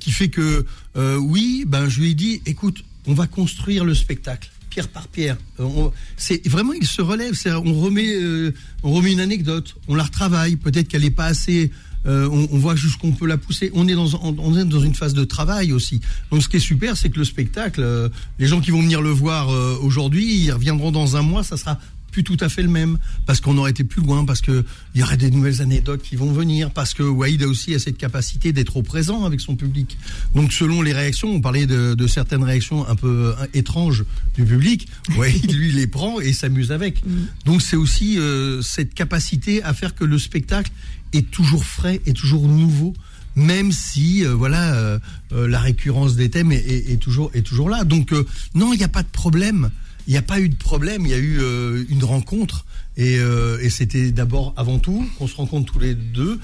qui 0.00 0.10
fait 0.10 0.28
que 0.28 0.64
oui, 0.96 1.64
ben 1.66 1.88
je 1.88 2.00
lui 2.00 2.10
ai 2.10 2.14
dit, 2.14 2.40
écoute, 2.46 2.84
on 3.06 3.14
va 3.14 3.26
construire 3.26 3.84
le 3.84 3.94
spectacle 3.94 4.50
pierre 4.68 4.88
par 4.88 5.08
pierre. 5.08 5.36
Euh, 5.60 5.88
c'est 6.16 6.46
vraiment 6.48 6.72
il 6.72 6.86
se 6.86 7.02
relève. 7.02 7.34
on 7.64 7.80
remet, 7.80 8.14
euh, 8.14 8.52
on 8.82 8.92
remet 8.92 9.12
une 9.12 9.20
anecdote, 9.20 9.76
on 9.88 9.94
la 9.94 10.04
retravaille. 10.04 10.56
Peut-être 10.56 10.88
qu'elle 10.88 11.02
n'est 11.02 11.10
pas 11.10 11.26
assez. 11.26 11.70
euh, 12.06 12.28
on, 12.28 12.58
voit 12.58 12.76
jusqu'où 12.76 13.08
on 13.08 13.12
peut 13.12 13.26
la 13.26 13.38
pousser. 13.38 13.70
On 13.74 13.88
est 13.88 13.94
dans, 13.94 14.08
on, 14.22 14.56
est 14.56 14.64
dans 14.64 14.80
une 14.80 14.94
phase 14.94 15.14
de 15.14 15.24
travail 15.24 15.72
aussi. 15.72 16.00
Donc 16.30 16.42
ce 16.42 16.48
qui 16.48 16.56
est 16.56 16.60
super, 16.60 16.96
c'est 16.96 17.10
que 17.10 17.18
le 17.18 17.24
spectacle, 17.24 18.10
les 18.38 18.46
gens 18.46 18.60
qui 18.60 18.70
vont 18.70 18.82
venir 18.82 19.02
le 19.02 19.10
voir 19.10 19.48
aujourd'hui, 19.82 20.44
ils 20.44 20.52
reviendront 20.52 20.92
dans 20.92 21.16
un 21.16 21.22
mois, 21.22 21.42
ça 21.42 21.56
sera 21.56 21.78
plus 22.22 22.36
tout 22.36 22.44
à 22.44 22.48
fait 22.48 22.62
le 22.62 22.68
même 22.68 22.98
parce 23.26 23.40
qu'on 23.40 23.56
aurait 23.58 23.70
été 23.70 23.84
plus 23.84 24.02
loin 24.02 24.24
parce 24.24 24.40
que 24.40 24.64
il 24.94 25.00
y 25.00 25.04
aurait 25.04 25.16
des 25.16 25.30
nouvelles 25.30 25.62
anecdotes 25.62 26.02
qui 26.02 26.16
vont 26.16 26.32
venir 26.32 26.70
parce 26.72 26.92
que 26.94 27.02
Wahid 27.04 27.42
a 27.44 27.46
aussi 27.46 27.74
a 27.74 27.78
cette 27.78 27.96
capacité 27.96 28.52
d'être 28.52 28.76
au 28.76 28.82
présent 28.82 29.24
avec 29.24 29.40
son 29.40 29.54
public. 29.54 29.96
Donc 30.34 30.52
selon 30.52 30.82
les 30.82 30.92
réactions 30.92 31.28
on 31.30 31.40
parlait 31.40 31.66
de, 31.66 31.94
de 31.94 32.06
certaines 32.08 32.42
réactions 32.42 32.86
un 32.88 32.96
peu 32.96 33.34
euh, 33.38 33.46
étranges 33.54 34.04
du 34.36 34.44
public. 34.44 34.88
Wahid 35.16 35.52
lui 35.56 35.70
les 35.72 35.86
prend 35.86 36.20
et 36.20 36.32
s'amuse 36.32 36.72
avec. 36.72 37.02
Donc 37.44 37.62
c'est 37.62 37.76
aussi 37.76 38.18
euh, 38.18 38.62
cette 38.62 38.94
capacité 38.94 39.62
à 39.62 39.72
faire 39.74 39.94
que 39.94 40.04
le 40.04 40.18
spectacle 40.18 40.72
est 41.12 41.30
toujours 41.30 41.64
frais 41.64 42.00
et 42.06 42.12
toujours 42.14 42.48
nouveau 42.48 42.94
même 43.36 43.70
si 43.70 44.24
euh, 44.26 44.34
voilà 44.34 44.74
euh, 44.74 44.98
euh, 45.32 45.46
la 45.46 45.60
récurrence 45.60 46.16
des 46.16 46.28
thèmes 46.30 46.50
est, 46.50 46.56
est- 46.56 46.92
est 46.92 46.96
toujours 46.96 47.30
est 47.34 47.42
toujours 47.42 47.70
là. 47.70 47.84
Donc 47.84 48.12
non 48.56 48.72
il 48.72 48.78
n'y 48.78 48.84
a 48.84 48.88
pas 48.88 49.04
de 49.04 49.08
problème 49.12 49.70
il 50.08 50.12
n'y 50.12 50.18
a 50.18 50.22
pas 50.22 50.40
eu 50.40 50.48
de 50.48 50.56
problème, 50.56 51.06
il 51.06 51.10
y 51.10 51.14
a 51.14 51.18
eu 51.18 51.38
euh, 51.40 51.84
une 51.88 52.02
rencontre 52.02 52.64
et, 52.96 53.18
euh, 53.18 53.58
et 53.60 53.70
c'était 53.70 54.10
d'abord 54.10 54.54
avant 54.56 54.78
tout 54.78 55.06
qu'on 55.18 55.28
se 55.28 55.36
rencontre 55.36 55.72
tous 55.72 55.78
les 55.78 55.94
deux, 55.94 56.40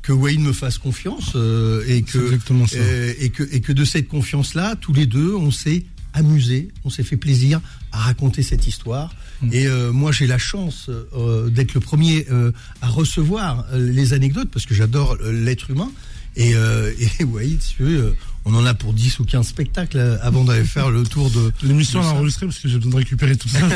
que 0.00 0.12
Wayne 0.12 0.42
me 0.42 0.52
fasse 0.52 0.78
confiance 0.78 1.32
euh, 1.34 1.84
et 1.86 2.02
que 2.02 2.18
exactement 2.18 2.66
ça. 2.66 2.78
et 3.18 3.30
que 3.30 3.42
et 3.52 3.60
que 3.60 3.72
de 3.72 3.84
cette 3.84 4.08
confiance 4.08 4.54
là, 4.54 4.76
tous 4.76 4.92
les 4.92 5.06
deux, 5.06 5.34
on 5.34 5.50
s'est 5.50 5.84
amusé, 6.14 6.68
on 6.84 6.90
s'est 6.90 7.02
fait 7.02 7.16
plaisir 7.16 7.60
à 7.90 7.98
raconter 7.98 8.42
cette 8.42 8.66
histoire. 8.66 9.14
Et 9.50 9.66
euh, 9.66 9.92
moi, 9.92 10.12
j'ai 10.12 10.26
la 10.26 10.38
chance 10.38 10.88
euh, 10.88 11.48
d'être 11.48 11.74
le 11.74 11.80
premier 11.80 12.26
euh, 12.30 12.52
à 12.80 12.88
recevoir 12.88 13.66
les 13.74 14.12
anecdotes 14.12 14.48
parce 14.52 14.66
que 14.66 14.74
j'adore 14.74 15.16
l'être 15.16 15.70
humain. 15.70 15.90
Et, 16.36 16.52
et 17.00 17.56
tu 17.58 17.82
veux, 17.82 18.14
on 18.44 18.54
en 18.54 18.64
a 18.66 18.74
pour 18.74 18.92
10 18.92 19.20
ou 19.20 19.24
15 19.24 19.46
spectacles 19.46 19.98
euh, 19.98 20.16
avant 20.22 20.44
d'aller 20.44 20.64
faire 20.64 20.90
le 20.90 21.02
tour 21.04 21.30
de. 21.30 21.52
L'émission 21.66 22.02
ça. 22.02 22.08
enregistré 22.10 22.46
parce 22.46 22.58
que 22.58 22.68
j'ai 22.68 22.76
besoin 22.76 22.92
de 22.92 22.96
récupérer 22.96 23.36
tout 23.36 23.48
ça. 23.48 23.58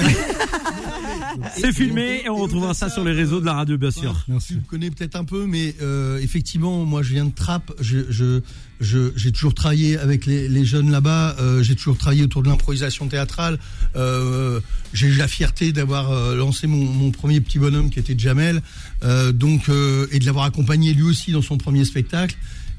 C'est 1.57 1.73
filmé 1.73 2.23
et 2.25 2.31
on 2.31 2.37
retrouvera 2.37 2.73
ça 2.73 2.89
sur 2.89 3.05
les 3.05 3.13
réseaux 3.13 3.41
de 3.41 3.47
la 3.47 3.53
radio, 3.55 3.77
bien 3.77 3.91
sûr. 3.91 4.25
Merci. 4.29 4.49
Tu 4.49 4.55
me 4.57 4.61
connais 4.63 4.91
peut-être 4.91 5.17
un 5.17 5.25
peu, 5.25 5.47
mais 5.47 5.75
euh, 5.83 6.19
effectivement, 6.19 6.85
moi, 6.87 7.03
je 7.03 7.13
viens 7.13 7.27
de 7.27 7.31
Trappes. 7.35 7.73
Je, 7.79 7.99
je, 8.09 8.41
je- 8.81 9.13
j'ai 9.17 9.33
toujours 9.33 9.53
travaillé 9.53 9.99
avec 9.99 10.25
les, 10.25 10.49
les 10.49 10.65
jeunes 10.65 10.91
là-bas. 10.91 11.37
euh, 11.39 11.63
j'ai 11.63 11.77
toujours 11.77 11.99
travaillé 11.99 12.23
autour 12.23 12.43
de 12.43 12.49
l'improvisation 12.49 13.07
théâtrale. 13.09 13.59
Euh, 13.97 14.61
j'ai 14.95 15.09
eu 15.09 15.15
la 15.17 15.29
fierté 15.29 15.73
d'avoir 15.73 16.11
euh, 16.11 16.35
lancé 16.37 16.67
mon, 16.67 16.85
mon 16.87 17.11
premier 17.11 17.41
petit 17.43 17.59
bonhomme 17.59 17.91
qui 17.91 17.99
était 17.99 18.19
Jamel, 18.19 18.63
euh, 19.05 19.33
donc 19.33 19.69
euh, 19.69 20.07
et 20.13 20.19
de 20.19 20.25
l'avoir 20.25 20.47
accompagné 20.47 20.95
lui 20.95 21.03
aussi 21.03 21.33
dans 21.33 21.43
son 21.43 21.59
premier 21.59 21.85
spectacle. 21.85 22.37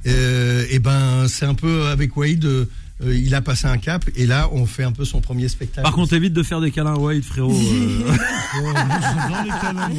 Euh, 0.07 0.65
et 0.69 0.79
ben, 0.79 1.27
c'est 1.27 1.45
un 1.45 1.53
peu 1.53 1.87
avec 1.87 2.15
Wade. 2.17 2.67
Euh, 3.01 3.07
euh, 3.07 3.15
il 3.15 3.33
a 3.35 3.41
passé 3.41 3.67
un 3.67 3.77
cap 3.77 4.03
et 4.15 4.25
là, 4.25 4.49
on 4.51 4.65
fait 4.65 4.83
un 4.83 4.91
peu 4.91 5.05
son 5.05 5.21
premier 5.21 5.47
spectacle. 5.49 5.83
Par 5.83 5.93
contre, 5.93 6.13
évite 6.13 6.33
de 6.33 6.43
faire 6.43 6.61
des 6.61 6.71
câlins 6.71 6.95
à 6.95 6.97
White, 6.97 7.25
frérot. 7.25 7.53
euh. 7.53 8.11
Oh, 8.59 8.73
câlins. 8.73 9.89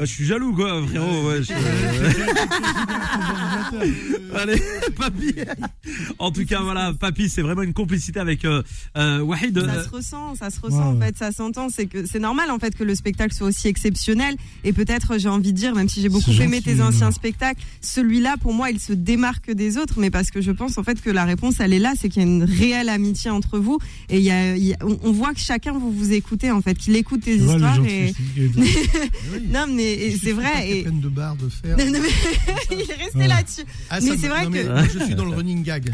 Ah, 0.00 0.04
je 0.04 0.06
suis 0.06 0.24
jaloux, 0.26 0.54
quoi, 0.54 0.80
frérot. 0.86 1.28
Ouais, 1.28 1.42
je- 1.42 1.52
Allez, 4.36 4.62
papy. 4.96 5.34
En 6.18 6.30
tout 6.30 6.44
cas, 6.44 6.60
voilà, 6.60 6.92
papy, 6.92 7.28
c'est 7.28 7.42
vraiment 7.42 7.62
une 7.62 7.72
complicité 7.72 8.20
avec 8.20 8.44
euh, 8.44 8.62
euh, 8.96 9.20
Wahid. 9.20 9.58
Ça 9.58 9.64
Euh, 9.66 9.84
se 9.84 9.88
ressent, 9.88 10.34
ça 10.36 10.50
se 10.50 10.60
ressent 10.60 10.76
Ouais, 10.92 10.96
en 10.96 11.00
fait, 11.00 11.16
ça 11.16 11.32
s'entend. 11.32 11.68
C'est 11.70 11.86
que 11.86 12.06
c'est 12.06 12.18
normal 12.18 12.50
en 12.50 12.58
fait 12.58 12.74
que 12.76 12.84
le 12.84 12.94
spectacle 12.94 13.34
soit 13.34 13.48
aussi 13.48 13.68
exceptionnel. 13.68 14.36
Et 14.64 14.72
peut-être, 14.72 15.18
j'ai 15.18 15.28
envie 15.28 15.52
de 15.52 15.58
dire, 15.58 15.74
même 15.74 15.88
si 15.88 16.00
j'ai 16.00 16.08
beaucoup 16.08 16.30
aimé 16.32 16.56
gentil, 16.58 16.76
tes 16.76 16.82
anciens 16.82 17.08
euh. 17.08 17.12
spectacles, 17.12 17.62
celui-là 17.80 18.36
pour 18.40 18.52
moi, 18.54 18.70
il 18.70 18.80
se 18.80 18.92
démarque 18.92 19.50
des 19.50 19.76
autres. 19.78 19.94
Mais 19.98 20.10
parce 20.10 20.30
que 20.30 20.40
je 20.40 20.50
pense 20.52 20.78
en 20.78 20.82
fait 20.84 21.00
que 21.00 21.07
la 21.10 21.24
réponse, 21.24 21.56
elle 21.60 21.72
est 21.72 21.78
là, 21.78 21.92
c'est 21.98 22.08
qu'il 22.08 22.22
y 22.22 22.24
a 22.24 22.28
une 22.28 22.44
réelle 22.44 22.88
amitié 22.88 23.30
entre 23.30 23.58
vous. 23.58 23.78
Et 24.08 24.18
il 24.18 24.24
y 24.24 24.30
a, 24.30 24.56
il 24.56 24.64
y 24.64 24.74
a- 24.74 24.78
on, 24.84 24.98
on 25.02 25.12
voit 25.12 25.34
que 25.34 25.40
chacun 25.40 25.72
vous 25.72 25.90
vous 25.92 26.12
écoutez 26.12 26.50
en 26.50 26.60
fait, 26.62 26.74
qu'il 26.74 26.96
écoute 26.96 27.22
tes 27.22 27.36
vois, 27.36 27.54
histoires. 27.54 27.84
Et... 27.86 28.12
Non 29.52 29.66
mais 29.68 30.12
c'est 30.22 30.32
vrai. 30.32 30.70
Et... 30.70 30.82
de 30.84 30.90
de. 30.90 31.08
Non, 31.68 32.00
mais 32.00 32.08
il 32.70 32.80
est 32.90 32.94
resté 33.04 33.26
là-dessus. 33.26 33.62
Ah, 33.90 33.98
Mais 34.02 34.16
c'est 34.18 34.28
vrai 34.28 34.44
non, 34.44 34.50
que- 34.50 34.66
moi, 34.66 34.84
je 34.92 34.98
suis 35.04 35.14
dans 35.14 35.24
le 35.24 35.30
running 35.36 35.62
gag. 35.62 35.90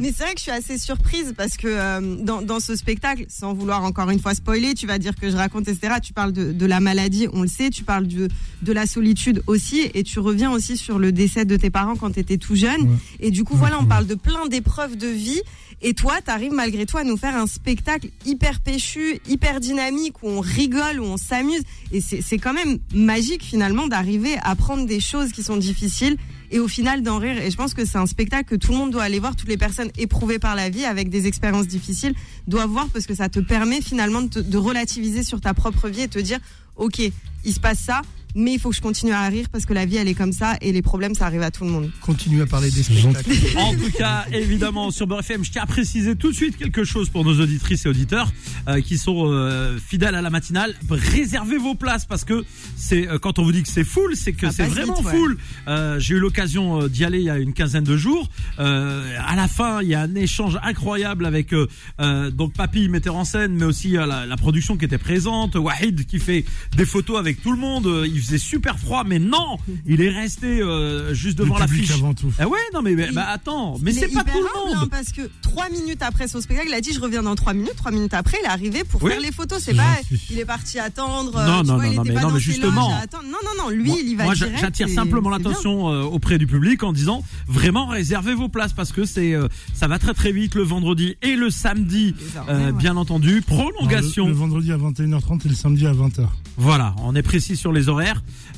Mais 0.00 0.12
c'est 0.16 0.24
vrai 0.24 0.32
que 0.34 0.38
je 0.38 0.42
suis 0.42 0.50
assez 0.50 0.78
surprise 0.78 1.34
parce 1.36 1.56
que 1.56 1.66
euh, 1.68 2.16
dans, 2.22 2.42
dans 2.42 2.60
ce 2.60 2.76
spectacle, 2.76 3.24
sans 3.28 3.52
vouloir 3.54 3.84
encore 3.84 4.10
une 4.10 4.20
fois 4.20 4.34
spoiler, 4.34 4.74
tu 4.74 4.86
vas 4.86 4.98
dire 4.98 5.14
que 5.16 5.30
je 5.30 5.36
raconte, 5.36 5.68
etc. 5.68 5.94
Tu 6.02 6.12
parles 6.12 6.32
de, 6.32 6.52
de 6.52 6.66
la 6.66 6.80
maladie, 6.80 7.26
on 7.32 7.42
le 7.42 7.48
sait, 7.48 7.70
tu 7.70 7.84
parles 7.84 8.06
de, 8.06 8.28
de 8.62 8.72
la 8.72 8.86
solitude 8.86 9.42
aussi, 9.46 9.82
et 9.94 10.02
tu 10.02 10.18
reviens 10.20 10.50
aussi 10.50 10.76
sur 10.76 10.98
le 10.98 11.12
décès 11.12 11.44
de 11.44 11.56
tes 11.56 11.70
parents 11.70 11.96
quand 11.96 12.12
tu 12.12 12.20
étais 12.20 12.38
tout 12.38 12.54
jeune. 12.56 12.82
Ouais. 12.82 12.96
Et 13.20 13.30
du 13.30 13.44
coup, 13.44 13.54
Ouais, 13.54 13.58
voilà, 13.60 13.79
on 13.80 13.86
parle 13.86 14.06
de 14.06 14.14
plein 14.14 14.46
d'épreuves 14.46 14.96
de 14.96 15.06
vie. 15.06 15.40
Et 15.82 15.94
toi, 15.94 16.20
tu 16.22 16.30
arrives 16.30 16.52
malgré 16.52 16.84
tout 16.84 16.98
à 16.98 17.04
nous 17.04 17.16
faire 17.16 17.34
un 17.34 17.46
spectacle 17.46 18.10
hyper 18.26 18.60
péchu, 18.60 19.20
hyper 19.26 19.60
dynamique, 19.60 20.22
où 20.22 20.28
on 20.28 20.40
rigole, 20.40 21.00
où 21.00 21.04
on 21.04 21.16
s'amuse. 21.16 21.62
Et 21.90 22.00
c'est 22.00 22.38
quand 22.38 22.52
même 22.52 22.78
magique 22.94 23.42
finalement 23.42 23.86
d'arriver 23.86 24.36
à 24.42 24.54
prendre 24.54 24.86
des 24.86 25.00
choses 25.00 25.32
qui 25.32 25.42
sont 25.42 25.56
difficiles 25.56 26.18
et 26.50 26.58
au 26.58 26.68
final 26.68 27.02
d'en 27.02 27.18
rire. 27.18 27.40
Et 27.40 27.50
je 27.50 27.56
pense 27.56 27.72
que 27.72 27.86
c'est 27.86 27.96
un 27.96 28.06
spectacle 28.06 28.50
que 28.50 28.56
tout 28.56 28.72
le 28.72 28.78
monde 28.78 28.90
doit 28.90 29.04
aller 29.04 29.18
voir. 29.18 29.34
Toutes 29.34 29.48
les 29.48 29.56
personnes 29.56 29.90
éprouvées 29.96 30.38
par 30.38 30.54
la 30.54 30.68
vie 30.68 30.84
avec 30.84 31.08
des 31.08 31.26
expériences 31.26 31.66
difficiles 31.66 32.14
doivent 32.46 32.68
voir 32.68 32.88
parce 32.92 33.06
que 33.06 33.14
ça 33.14 33.30
te 33.30 33.40
permet 33.40 33.80
finalement 33.80 34.20
de, 34.20 34.42
de 34.42 34.58
relativiser 34.58 35.22
sur 35.22 35.40
ta 35.40 35.54
propre 35.54 35.88
vie 35.88 36.02
et 36.02 36.08
te 36.08 36.18
dire, 36.18 36.40
ok, 36.76 37.00
il 37.44 37.54
se 37.54 37.60
passe 37.60 37.78
ça, 37.78 38.02
mais 38.34 38.52
il 38.54 38.58
faut 38.58 38.70
que 38.70 38.76
je 38.76 38.80
continue 38.80 39.12
à 39.12 39.26
rire 39.28 39.46
parce 39.52 39.66
que 39.66 39.74
la 39.74 39.86
vie 39.86 39.96
elle 39.96 40.08
est 40.08 40.14
comme 40.14 40.32
ça 40.32 40.56
et 40.60 40.72
les 40.72 40.82
problèmes 40.82 41.14
ça 41.14 41.26
arrive 41.26 41.42
à 41.42 41.50
tout 41.50 41.64
le 41.64 41.70
monde. 41.70 41.90
Continue 42.00 42.42
à 42.42 42.46
parler 42.46 42.70
des 42.70 42.82
spectacles. 42.82 43.30
En 43.56 43.72
tout 43.74 43.90
cas, 43.96 44.26
évidemment, 44.32 44.90
sur 44.90 45.06
Beurre 45.06 45.20
FM, 45.20 45.44
je 45.44 45.50
tiens 45.50 45.62
à 45.62 45.66
préciser 45.66 46.16
tout 46.16 46.30
de 46.30 46.36
suite 46.36 46.56
quelque 46.56 46.84
chose 46.84 47.08
pour 47.10 47.24
nos 47.24 47.40
auditrices 47.40 47.86
et 47.86 47.88
auditeurs 47.88 48.32
euh, 48.68 48.80
qui 48.80 48.98
sont 48.98 49.30
euh, 49.30 49.78
fidèles 49.78 50.14
à 50.14 50.22
la 50.22 50.30
matinale. 50.30 50.74
Réservez 50.90 51.58
vos 51.58 51.74
places 51.74 52.04
parce 52.06 52.24
que 52.24 52.44
c'est 52.76 53.08
euh, 53.08 53.18
quand 53.18 53.38
on 53.38 53.42
vous 53.44 53.52
dit 53.52 53.62
que 53.62 53.68
c'est 53.68 53.84
full, 53.84 54.16
c'est 54.16 54.32
que 54.32 54.46
Ça 54.46 54.52
c'est 54.52 54.66
vraiment 54.66 54.94
vite, 54.94 55.06
ouais. 55.06 55.12
full. 55.12 55.38
Euh, 55.68 55.98
J'ai 55.98 56.14
eu 56.14 56.18
l'occasion 56.18 56.82
euh, 56.82 56.88
d'y 56.88 57.04
aller 57.04 57.18
il 57.18 57.24
y 57.24 57.30
a 57.30 57.38
une 57.38 57.52
quinzaine 57.52 57.84
de 57.84 57.96
jours. 57.96 58.28
Euh, 58.58 59.16
à 59.26 59.36
la 59.36 59.48
fin, 59.48 59.82
il 59.82 59.88
y 59.88 59.94
a 59.94 60.02
un 60.02 60.14
échange 60.14 60.58
incroyable 60.62 61.26
avec 61.26 61.54
donc 61.98 62.52
Papy, 62.54 62.88
metteur 62.88 63.16
en 63.16 63.24
scène, 63.24 63.54
mais 63.54 63.64
aussi 63.64 63.96
euh, 63.96 64.06
la, 64.06 64.26
la 64.26 64.36
production 64.36 64.76
qui 64.76 64.84
était 64.84 64.98
présente. 64.98 65.54
Wahid 65.54 66.06
qui 66.06 66.18
fait 66.18 66.44
des 66.76 66.86
photos 66.86 67.18
avec 67.18 67.42
tout 67.42 67.50
le 67.52 67.58
monde. 67.58 67.86
Euh, 67.86 68.06
Il 68.20 68.24
faisait 68.26 68.38
super 68.38 68.78
froid, 68.78 69.02
mais 69.06 69.18
non, 69.18 69.56
il 69.86 70.02
est 70.02 70.10
resté 70.10 70.60
euh, 70.60 71.14
juste 71.14 71.38
devant 71.38 71.58
le 71.58 71.64
public 71.64 71.80
l'affiche. 71.88 71.96
avant 72.02 72.12
tout. 72.12 72.30
Ah 72.38 72.46
ouais, 72.46 72.58
non 72.74 72.82
mais, 72.82 72.92
Il- 72.92 73.14
bah 73.14 73.26
attends, 73.28 73.78
mais 73.82 73.92
c'est 73.92 74.04
est 74.10 74.14
pas 74.14 74.24
tout 74.24 74.30
le 74.38 74.42
monde. 74.74 74.76
hein, 74.82 74.88
parce 74.90 75.10
que 75.10 75.22
trois 75.42 75.70
minutes 75.70 76.02
après 76.02 76.28
son 76.28 76.40
spectacle, 76.42 76.68
il 76.68 76.74
a 76.74 76.80
dit 76.82 76.92
je 76.92 77.00
reviens 77.00 77.22
dans 77.22 77.34
trois 77.34 77.54
minutes. 77.54 77.76
Trois 77.76 77.92
minutes 77.92 78.12
après, 78.14 78.36
il 78.42 78.46
est 78.46 78.50
arrivé 78.50 78.84
pour 78.84 79.02
Oui. 79.02 79.12
faire 79.12 79.20
les 79.20 79.32
photos. 79.32 79.62
C'est 79.62 79.74
pas, 79.74 79.96
il 80.30 80.38
est 80.38 80.44
parti 80.44 80.78
attendre. 80.78 81.32
Non, 81.32 81.38
euh, 81.38 81.62
non, 81.62 81.62
vois, 81.76 81.84
non, 81.86 81.90
il 81.90 81.96
non, 81.96 82.02
mais 82.04 82.12
pas 82.14 82.20
non, 82.22 82.30
mais 82.32 82.40
justement. 82.40 82.90
Non, 82.90 83.20
non, 83.24 83.64
non, 83.64 83.70
lui, 83.70 83.88
Moi- 83.88 83.98
il 84.02 84.08
y 84.10 84.14
va 84.14 84.24
moi, 84.24 84.34
j'attire 84.34 84.88
simplement 84.90 85.30
l'attention 85.30 85.88
euh, 85.90 86.02
auprès 86.02 86.36
du 86.38 86.46
public 86.46 86.82
en 86.82 86.92
disant 86.92 87.24
vraiment 87.48 87.86
réservez 87.86 88.34
vos 88.34 88.48
places 88.48 88.72
parce 88.74 88.92
que 88.92 89.04
c'est 89.04 89.32
euh, 89.34 89.48
ça 89.72 89.88
va 89.88 89.98
très 89.98 90.12
très 90.14 90.32
vite 90.32 90.54
le 90.54 90.62
vendredi 90.62 91.16
et 91.22 91.36
le 91.36 91.48
samedi, 91.50 92.14
euh, 92.48 92.72
bien 92.72 92.96
entendu. 92.96 93.40
Prolongation. 93.42 94.24
Le, 94.26 94.32
le 94.32 94.36
vendredi 94.36 94.72
à 94.72 94.76
21h30 94.76 95.46
et 95.46 95.48
le 95.48 95.54
samedi 95.54 95.86
à 95.86 95.92
20h. 95.92 96.26
Voilà, 96.56 96.94
on 96.98 97.14
est 97.14 97.22
précis 97.22 97.56
sur 97.56 97.72
les 97.72 97.88
horaires 97.88 98.09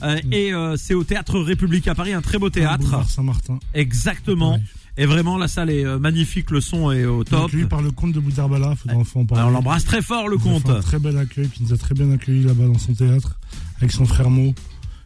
Euh, 0.02 0.18
et 0.30 0.52
euh, 0.52 0.76
c'est 0.76 0.94
au 0.94 1.04
théâtre 1.04 1.38
République 1.40 1.86
à 1.88 1.94
Paris, 1.94 2.12
un 2.12 2.22
très 2.22 2.38
beau 2.38 2.50
théâtre. 2.50 2.78
Boulevard 2.84 3.08
Saint-Martin. 3.08 3.58
Exactement. 3.74 4.54
Ouais. 4.54 4.62
Et 4.98 5.06
vraiment 5.06 5.38
la 5.38 5.48
salle 5.48 5.70
est 5.70 5.84
euh, 5.86 5.98
magnifique, 5.98 6.50
le 6.50 6.60
son 6.60 6.90
est 6.92 7.04
au 7.06 7.24
top. 7.24 7.46
Accueilli 7.48 7.64
par 7.64 7.80
le 7.80 7.90
comte 7.92 8.12
de 8.12 8.20
Boudarbala, 8.20 8.74
faudra 8.76 8.98
enfin 8.98 9.20
en 9.20 9.24
parler. 9.24 9.40
Alors, 9.40 9.50
on 9.52 9.54
l'embrasse 9.54 9.84
très 9.84 10.02
fort 10.02 10.28
le 10.28 10.36
Il 10.36 10.42
comte. 10.42 10.68
un 10.68 10.80
très 10.80 10.98
bel 10.98 11.16
accueil, 11.16 11.48
qui 11.48 11.62
nous 11.62 11.72
a 11.72 11.78
très 11.78 11.94
bien 11.94 12.10
accueillis 12.12 12.44
là-bas 12.44 12.66
dans 12.66 12.78
son 12.78 12.92
théâtre, 12.92 13.38
avec 13.78 13.90
son 13.92 14.04
frère 14.04 14.28
Mo. 14.28 14.54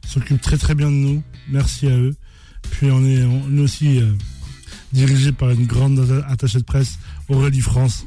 Ils 0.04 0.08
s'occupent 0.10 0.40
très 0.40 0.56
très 0.56 0.74
bien 0.74 0.88
de 0.90 0.96
nous. 0.96 1.22
Merci 1.48 1.86
à 1.86 1.96
eux. 1.96 2.16
Puis 2.70 2.90
on 2.90 3.04
est, 3.04 3.22
on 3.24 3.58
aussi 3.58 4.00
euh, 4.00 4.10
dirigé 4.92 5.30
par 5.30 5.50
une 5.50 5.66
grande 5.66 5.98
atta- 6.00 6.24
attachée 6.28 6.58
de 6.58 6.64
presse, 6.64 6.98
Aurélie 7.28 7.60
France. 7.60 8.06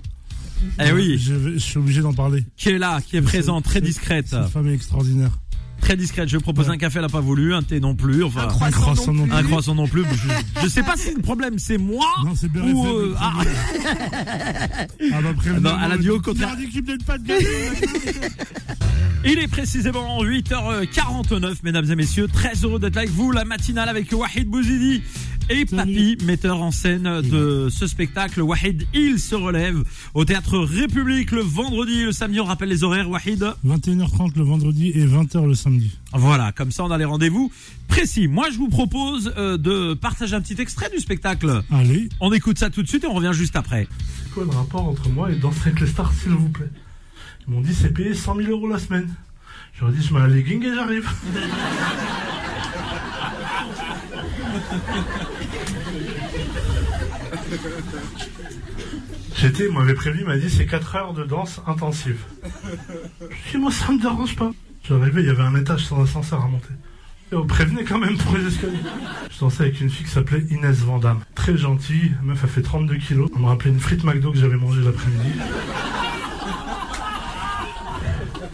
Eh 0.85 0.91
oui, 0.91 1.17
Je, 1.17 1.57
suis 1.57 1.77
obligé 1.77 2.01
d'en 2.01 2.13
parler. 2.13 2.43
qui 2.57 2.69
est 2.69 2.77
là, 2.77 2.99
qui 3.01 3.15
est 3.15 3.21
présente, 3.21 3.63
très 3.63 3.75
C'est- 3.75 3.85
discrète. 3.85 4.27
Cette 4.27 4.47
femme 4.49 4.67
est 4.67 4.73
extraordinaire. 4.73 5.31
Très 5.79 5.95
discrète. 5.97 6.29
Je 6.29 6.37
vais 6.37 6.43
proposer 6.43 6.69
Ouais. 6.69 6.75
un 6.75 6.77
café, 6.77 6.99
elle 6.99 7.05
a 7.05 7.09
pas 7.09 7.19
voulu, 7.21 7.53
un 7.53 7.63
thé 7.63 7.79
non 7.79 7.95
plus, 7.95 8.23
enfin 8.23 8.43
Un 8.43 8.47
croissant, 8.47 8.81
croissant 8.81 9.13
non 9.13 9.23
plus. 9.25 9.33
un 9.35 9.43
croissant 9.43 9.75
non 9.75 9.87
plus. 9.87 10.03
Je, 10.03 10.61
je 10.63 10.67
sais 10.67 10.83
pas 10.83 10.95
si 10.95 11.03
c'est 11.05 11.15
le 11.15 11.21
problème, 11.21 11.57
c'est 11.59 11.77
moi 11.77 12.05
Non, 12.25 12.33
c'est 12.35 12.51
bien 12.51 12.63
ou 12.63 12.85
euh, 12.87 13.15
ah, 13.19 13.33
Ah 14.77 14.87
bah 15.21 15.59
Non, 15.59 15.77
elle 15.85 15.91
a 15.91 15.97
dit 15.97 16.09
au 16.09 16.19
contraire. 16.21 16.55
Il 19.25 19.37
est 19.37 19.49
précisément 19.49 20.23
8h49, 20.23 21.55
mesdames 21.63 21.91
et 21.91 21.95
messieurs. 21.95 22.27
Très 22.27 22.53
heureux 22.63 22.79
d'être 22.79 22.95
avec 22.95 23.09
vous, 23.09 23.31
la 23.33 23.43
matinale 23.43 23.89
avec 23.89 24.09
Wahid 24.13 24.47
Bouzidi 24.47 25.01
et 25.49 25.65
Papy, 25.65 26.17
metteur 26.23 26.61
en 26.61 26.71
scène 26.71 27.21
de 27.21 27.67
ce 27.69 27.85
spectacle. 27.85 28.41
Wahid, 28.41 28.87
il 28.93 29.19
se 29.19 29.35
relève 29.35 29.83
au 30.13 30.23
théâtre 30.23 30.59
République 30.59 31.31
le 31.31 31.41
vendredi, 31.41 32.05
le 32.05 32.13
samedi. 32.13 32.39
On 32.39 32.45
rappelle 32.45 32.69
les 32.69 32.85
horaires, 32.85 33.09
Wahid. 33.09 33.45
21h30 33.67 34.37
le 34.37 34.43
vendredi 34.43 34.89
et 34.95 35.05
20h 35.05 35.45
le 35.45 35.53
samedi. 35.53 35.91
Voilà, 36.13 36.53
comme 36.53 36.71
ça 36.71 36.85
on 36.85 36.91
a 36.91 36.97
les 36.97 37.05
rendez-vous 37.05 37.51
précis. 37.89 38.29
Moi, 38.29 38.47
je 38.51 38.57
vous 38.57 38.69
propose 38.69 39.33
euh, 39.37 39.57
de 39.57 39.95
partager 39.95 40.35
un 40.35 40.41
petit 40.41 40.61
extrait 40.61 40.89
du 40.91 40.99
spectacle. 40.99 41.61
Allez. 41.71 42.07
On 42.21 42.31
écoute 42.31 42.57
ça 42.57 42.69
tout 42.69 42.83
de 42.83 42.87
suite 42.87 43.03
et 43.03 43.07
on 43.07 43.15
revient 43.15 43.33
juste 43.33 43.57
après. 43.57 43.85
C'est 44.23 44.33
quoi 44.33 44.45
le 44.45 44.51
rapport 44.51 44.87
entre 44.87 45.09
moi 45.09 45.29
et 45.29 45.35
Danser 45.35 45.59
avec 45.65 45.81
les 45.81 45.87
stars, 45.87 46.13
s'il 46.13 46.31
vous 46.31 46.49
plaît? 46.49 46.69
Ils 47.49 47.55
m'ont 47.55 47.61
dit 47.61 47.73
c'est 47.73 47.89
payé 47.89 48.13
100 48.13 48.35
000 48.35 48.51
euros 48.51 48.67
la 48.67 48.77
semaine. 48.77 49.09
J'aurais 49.73 49.91
dit 49.91 50.03
je 50.03 50.13
mets 50.13 50.19
un 50.19 50.27
legging 50.27 50.63
et 50.63 50.75
j'arrive. 50.75 51.09
J'étais, 59.35 59.65
il 59.65 59.73
m'avait 59.73 59.95
prévu, 59.95 60.19
il 60.19 60.27
m'a 60.27 60.37
dit 60.37 60.49
c'est 60.49 60.67
4 60.67 60.95
heures 60.95 61.13
de 61.13 61.23
danse 61.23 61.59
intensive. 61.65 62.19
Je 62.43 63.51
dis 63.51 63.57
moi 63.57 63.71
ça 63.71 63.91
me 63.91 63.99
dérange 63.99 64.35
pas. 64.35 64.51
J'arrivais, 64.87 65.21
il 65.21 65.27
y 65.27 65.31
avait 65.31 65.41
un 65.41 65.55
étage 65.55 65.85
sans 65.85 66.03
ascenseur 66.03 66.43
à 66.43 66.47
monter. 66.47 66.73
Et 67.31 67.35
on 67.35 67.47
prévenait 67.47 67.83
quand 67.83 67.97
même 67.97 68.17
pour 68.17 68.37
les 68.37 68.45
escaliers. 68.45 68.77
Je 69.31 69.39
dansais 69.39 69.63
avec 69.63 69.81
une 69.81 69.89
fille 69.89 70.05
qui 70.05 70.11
s'appelait 70.11 70.45
Inès 70.51 70.77
Vandamme. 70.79 71.21
Très 71.33 71.57
gentille, 71.57 72.11
meuf 72.21 72.43
a 72.43 72.47
fait 72.47 72.61
32 72.61 72.97
kilos. 72.97 73.29
On 73.35 73.39
me 73.39 73.45
rappelait 73.45 73.71
une 73.71 73.79
frite 73.79 74.03
McDo 74.03 74.31
que 74.31 74.37
j'avais 74.37 74.57
mangée 74.57 74.81
l'après-midi. 74.81 75.31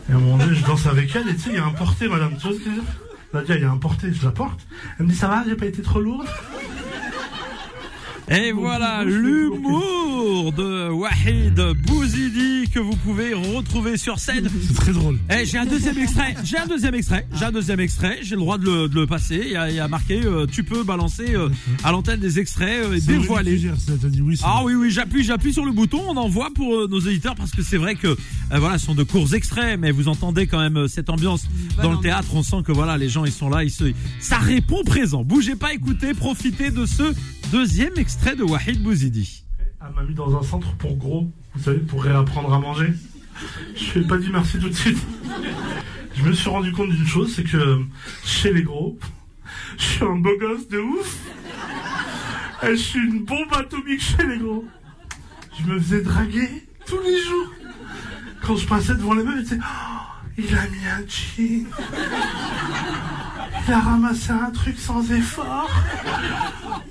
Et 0.07 0.13
à 0.13 0.15
un 0.15 0.19
moment 0.19 0.37
donné, 0.37 0.55
je 0.55 0.65
danse 0.65 0.85
avec 0.85 1.15
elle 1.15 1.27
et 1.29 1.35
tu 1.35 1.41
sais, 1.41 1.49
il 1.49 1.55
y 1.55 1.59
a 1.59 1.65
un 1.65 1.71
porté, 1.71 2.07
madame. 2.07 2.35
Tu 2.37 2.47
vois 2.47 2.53
ce 2.53 2.59
que 2.59 2.65
je 2.65 2.69
veux 2.69 2.75
dire? 2.75 2.83
Nadia, 3.33 3.55
il 3.55 3.61
y 3.61 3.65
a 3.65 3.71
un 3.71 3.77
porté, 3.77 4.13
je 4.13 4.23
la 4.23 4.31
porte. 4.31 4.59
Elle 4.99 5.05
me 5.05 5.11
dit 5.11 5.17
ça 5.17 5.27
va, 5.27 5.43
j'ai 5.47 5.55
pas 5.55 5.65
été 5.65 5.81
trop 5.81 5.99
lourde? 5.99 6.27
Et 8.27 8.51
voilà 8.51 9.03
l'humour 9.03 10.04
de 10.25 10.89
Wahid 10.89 11.59
Bouzidi 11.85 12.67
que 12.73 12.79
vous 12.79 12.95
pouvez 12.95 13.33
retrouver 13.33 13.95
sur 13.97 14.17
scène. 14.17 14.49
C'est 14.67 14.73
très 14.73 14.91
drôle. 14.91 15.19
Eh, 15.29 15.45
j'ai 15.45 15.57
un 15.59 15.65
deuxième 15.65 15.97
extrait. 15.99 16.35
J'ai 16.43 16.57
un 16.57 16.65
deuxième 16.65 16.95
extrait. 16.95 17.27
J'ai 17.37 17.45
un 17.45 17.51
deuxième 17.51 17.79
extrait. 17.79 18.19
J'ai 18.23 18.35
le 18.35 18.41
droit 18.41 18.57
de 18.57 18.65
le, 18.65 18.89
de 18.89 18.95
le 18.95 19.05
passer. 19.05 19.41
Il 19.45 19.51
y 19.51 19.55
a, 19.55 19.69
il 19.69 19.75
y 19.75 19.79
a 19.79 19.87
marqué, 19.87 20.21
euh, 20.25 20.47
tu 20.47 20.63
peux 20.63 20.83
balancer 20.83 21.35
euh, 21.35 21.49
à 21.83 21.91
l'antenne 21.91 22.19
des 22.19 22.39
extraits 22.39 22.85
euh, 22.85 22.95
et 22.95 23.01
dévoiler. 23.01 23.57
gère, 23.59 23.79
ça 23.79 23.93
t'a 24.01 24.07
dit 24.07 24.21
oui. 24.21 24.39
Ah 24.43 24.61
oui 24.63 24.73
oui 24.73 24.89
j'appuie 24.91 25.23
j'appuie 25.23 25.53
sur 25.53 25.65
le 25.65 25.71
bouton 25.71 26.01
on 26.07 26.17
envoie 26.17 26.49
pour 26.53 26.73
euh, 26.75 26.87
nos 26.89 26.99
éditeurs 26.99 27.35
parce 27.35 27.51
que 27.51 27.61
c'est 27.61 27.77
vrai 27.77 27.95
que 27.95 28.07
euh, 28.07 28.15
voilà 28.57 28.77
ce 28.77 28.85
sont 28.87 28.95
de 28.95 29.03
courts 29.03 29.33
extraits 29.33 29.79
mais 29.79 29.91
vous 29.91 30.07
entendez 30.07 30.47
quand 30.47 30.59
même 30.59 30.77
euh, 30.77 30.87
cette 30.87 31.09
ambiance 31.09 31.45
dans 31.81 31.91
le 31.91 31.99
théâtre 31.99 32.29
on 32.33 32.43
sent 32.43 32.63
que 32.65 32.71
voilà 32.71 32.97
les 32.97 33.09
gens 33.09 33.25
ils 33.25 33.31
sont 33.31 33.49
là 33.49 33.63
ils 33.63 33.71
se 33.71 33.85
ça 34.19 34.37
répond 34.37 34.83
présent 34.83 35.23
bougez 35.23 35.55
pas 35.55 35.73
écoutez 35.73 36.13
profitez 36.13 36.71
de 36.71 36.85
ce 36.85 37.13
deuxième 37.51 37.93
extrait 37.97 38.35
de 38.35 38.43
Wahid 38.43 38.81
Bouzidi 38.81 39.44
Elle 39.87 39.93
m'a 39.93 40.03
mis 40.03 40.15
dans 40.15 40.35
un 40.35 40.41
centre 40.41 40.73
pour 40.77 40.95
gros, 40.95 41.31
vous 41.53 41.63
savez, 41.63 41.77
pour 41.79 42.03
réapprendre 42.03 42.51
à 42.53 42.59
manger. 42.59 42.91
Je 43.75 43.93
lui 43.93 44.05
ai 44.05 44.07
pas 44.07 44.17
dit 44.17 44.29
merci 44.31 44.57
tout 44.57 44.69
de 44.69 44.73
suite. 44.73 44.97
Je 46.15 46.23
me 46.23 46.33
suis 46.33 46.49
rendu 46.49 46.71
compte 46.71 46.89
d'une 46.89 47.05
chose, 47.05 47.33
c'est 47.35 47.43
que 47.43 47.81
chez 48.23 48.51
les 48.51 48.63
gros, 48.63 48.97
je 49.77 49.83
suis 49.83 50.03
un 50.03 50.15
beau 50.15 50.35
gosse 50.39 50.67
de 50.69 50.79
ouf. 50.79 51.17
Et 52.63 52.71
je 52.71 52.81
suis 52.81 52.99
une 52.99 53.25
bombe 53.25 53.53
atomique 53.53 54.01
chez 54.01 54.25
les 54.25 54.37
gros. 54.39 54.65
Je 55.59 55.71
me 55.71 55.79
faisais 55.79 56.01
draguer 56.01 56.49
tous 56.87 57.01
les 57.01 57.21
jours. 57.21 57.51
Quand 58.41 58.55
je 58.55 58.65
passais 58.65 58.95
devant 58.95 59.13
les 59.13 59.23
meufs, 59.23 59.35
ils 59.37 59.43
disaient 59.43 59.59
Oh, 59.61 60.29
il 60.37 60.55
a 60.55 60.67
mis 60.67 60.87
un 60.87 61.05
jean. 61.07 61.67
Il 63.67 63.73
a 63.73 63.79
ramassé 63.79 64.31
un 64.31 64.51
truc 64.51 64.77
sans 64.77 65.11
effort. 65.11 65.69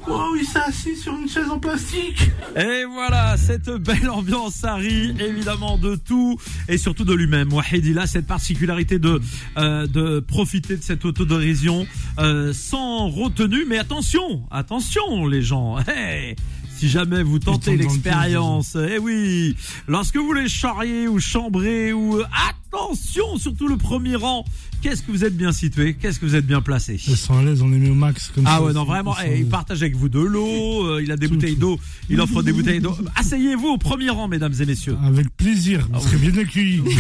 Wow, 0.07 0.37
il 0.37 0.45
s'est 0.45 0.59
assis 0.59 0.97
sur 0.97 1.17
une 1.19 1.27
chaise 1.27 1.49
en 1.49 1.59
plastique. 1.59 2.31
et 2.57 2.85
voilà 2.85 3.39
cette 3.39 3.71
belle 3.71 4.11
ambiance 4.11 4.63
rit 4.63 5.15
évidemment 5.19 5.79
de 5.79 5.97
tout 5.97 6.39
et 6.69 6.77
surtout 6.77 7.05
de 7.05 7.15
lui-même 7.15 7.51
Wahid 7.55 7.87
il 7.87 7.99
a 7.99 8.07
cette 8.07 8.27
particularité 8.27 8.99
de 8.99 9.23
euh, 9.57 9.87
de 9.87 10.21
profiter 10.21 10.77
de 10.77 10.83
cette 10.83 11.07
autodérision 11.07 11.87
euh, 12.19 12.53
sans 12.53 13.09
retenue 13.09 13.65
mais 13.67 13.79
attention 13.79 14.43
attention 14.51 15.27
les 15.27 15.41
gens 15.41 15.79
hey 15.89 16.37
si 16.85 16.91
jamais 16.91 17.23
vous 17.23 17.39
tentez 17.39 17.79
l'expérience, 17.79 18.77
eh 18.77 18.99
oui, 18.99 19.57
lorsque 19.89 20.19
vous 20.19 20.35
les 20.35 20.51
charriez 20.51 21.09
ou 21.09 21.19
chambrez 21.19 21.95
ou 21.95 22.21
attention, 22.21 23.39
surtout 23.39 23.69
le 23.69 23.79
premier 23.79 24.17
rang, 24.17 24.45
qu'est-ce 24.83 25.03
que 25.03 25.11
vous 25.11 25.25
êtes 25.25 25.35
bien 25.35 25.51
situé, 25.53 25.95
qu'est-ce 25.95 26.21
que 26.21 26.27
vous 26.27 26.35
êtes 26.35 26.47
bien 26.47 26.61
placé? 26.61 27.01
Elles 27.09 27.17
sont 27.17 27.39
à 27.39 27.43
l'aise, 27.43 27.63
on 27.63 27.69
les 27.71 27.79
met 27.79 27.89
au 27.89 27.95
max 27.95 28.31
comme 28.35 28.45
Ah 28.47 28.57
ça. 28.59 28.65
ouais, 28.65 28.75
non, 28.75 28.83
Ils 28.83 28.87
vraiment, 28.87 29.15
eh, 29.25 29.39
il 29.39 29.49
partage 29.49 29.81
avec 29.83 29.97
vous 29.97 30.11
de 30.11 30.19
l'eau, 30.21 30.85
euh, 30.87 31.03
il 31.03 31.11
a 31.11 31.17
des 31.17 31.27
Tout, 31.27 31.37
bouteilles 31.37 31.57
d'eau, 31.57 31.81
il 32.11 32.21
offre 32.21 32.43
des 32.43 32.53
bouteilles 32.53 32.81
d'eau. 32.81 32.95
Asseyez-vous 33.17 33.69
au 33.69 33.79
premier 33.79 34.11
rang, 34.11 34.29
mesdames 34.29 34.53
et 34.61 34.67
messieurs. 34.67 34.99
Avec 35.03 35.35
plaisir, 35.39 35.89
Ah 35.91 35.97
vous 35.99 36.07
serez 36.07 36.19
bien 36.19 36.37
accueillis. 36.39 36.83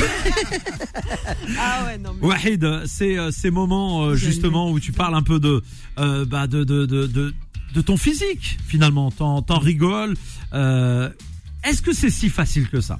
Ah 1.58 1.84
ouais, 1.86 1.98
non, 1.98 2.10
mais. 2.20 2.26
Wahid, 2.26 2.66
c'est 2.86 3.18
euh, 3.18 3.30
ces 3.30 3.50
moments 3.50 4.04
euh, 4.04 4.14
justement 4.14 4.70
où 4.70 4.80
tu 4.80 4.92
parles 4.92 5.14
un 5.14 5.22
peu 5.22 5.38
de 5.40 5.62
euh, 5.98 6.24
bah 6.24 6.46
de 6.46 6.64
de 6.64 6.86
de 6.86 7.06
de, 7.06 7.34
de 7.74 7.80
ton 7.80 7.96
physique 7.96 8.58
finalement, 8.66 9.10
t'en 9.10 9.42
t'en 9.42 9.58
rigoles. 9.58 10.14
Euh, 10.52 11.08
Est-ce 11.64 11.82
que 11.82 11.92
c'est 11.92 12.10
si 12.10 12.28
facile 12.28 12.68
que 12.68 12.80
ça? 12.80 12.98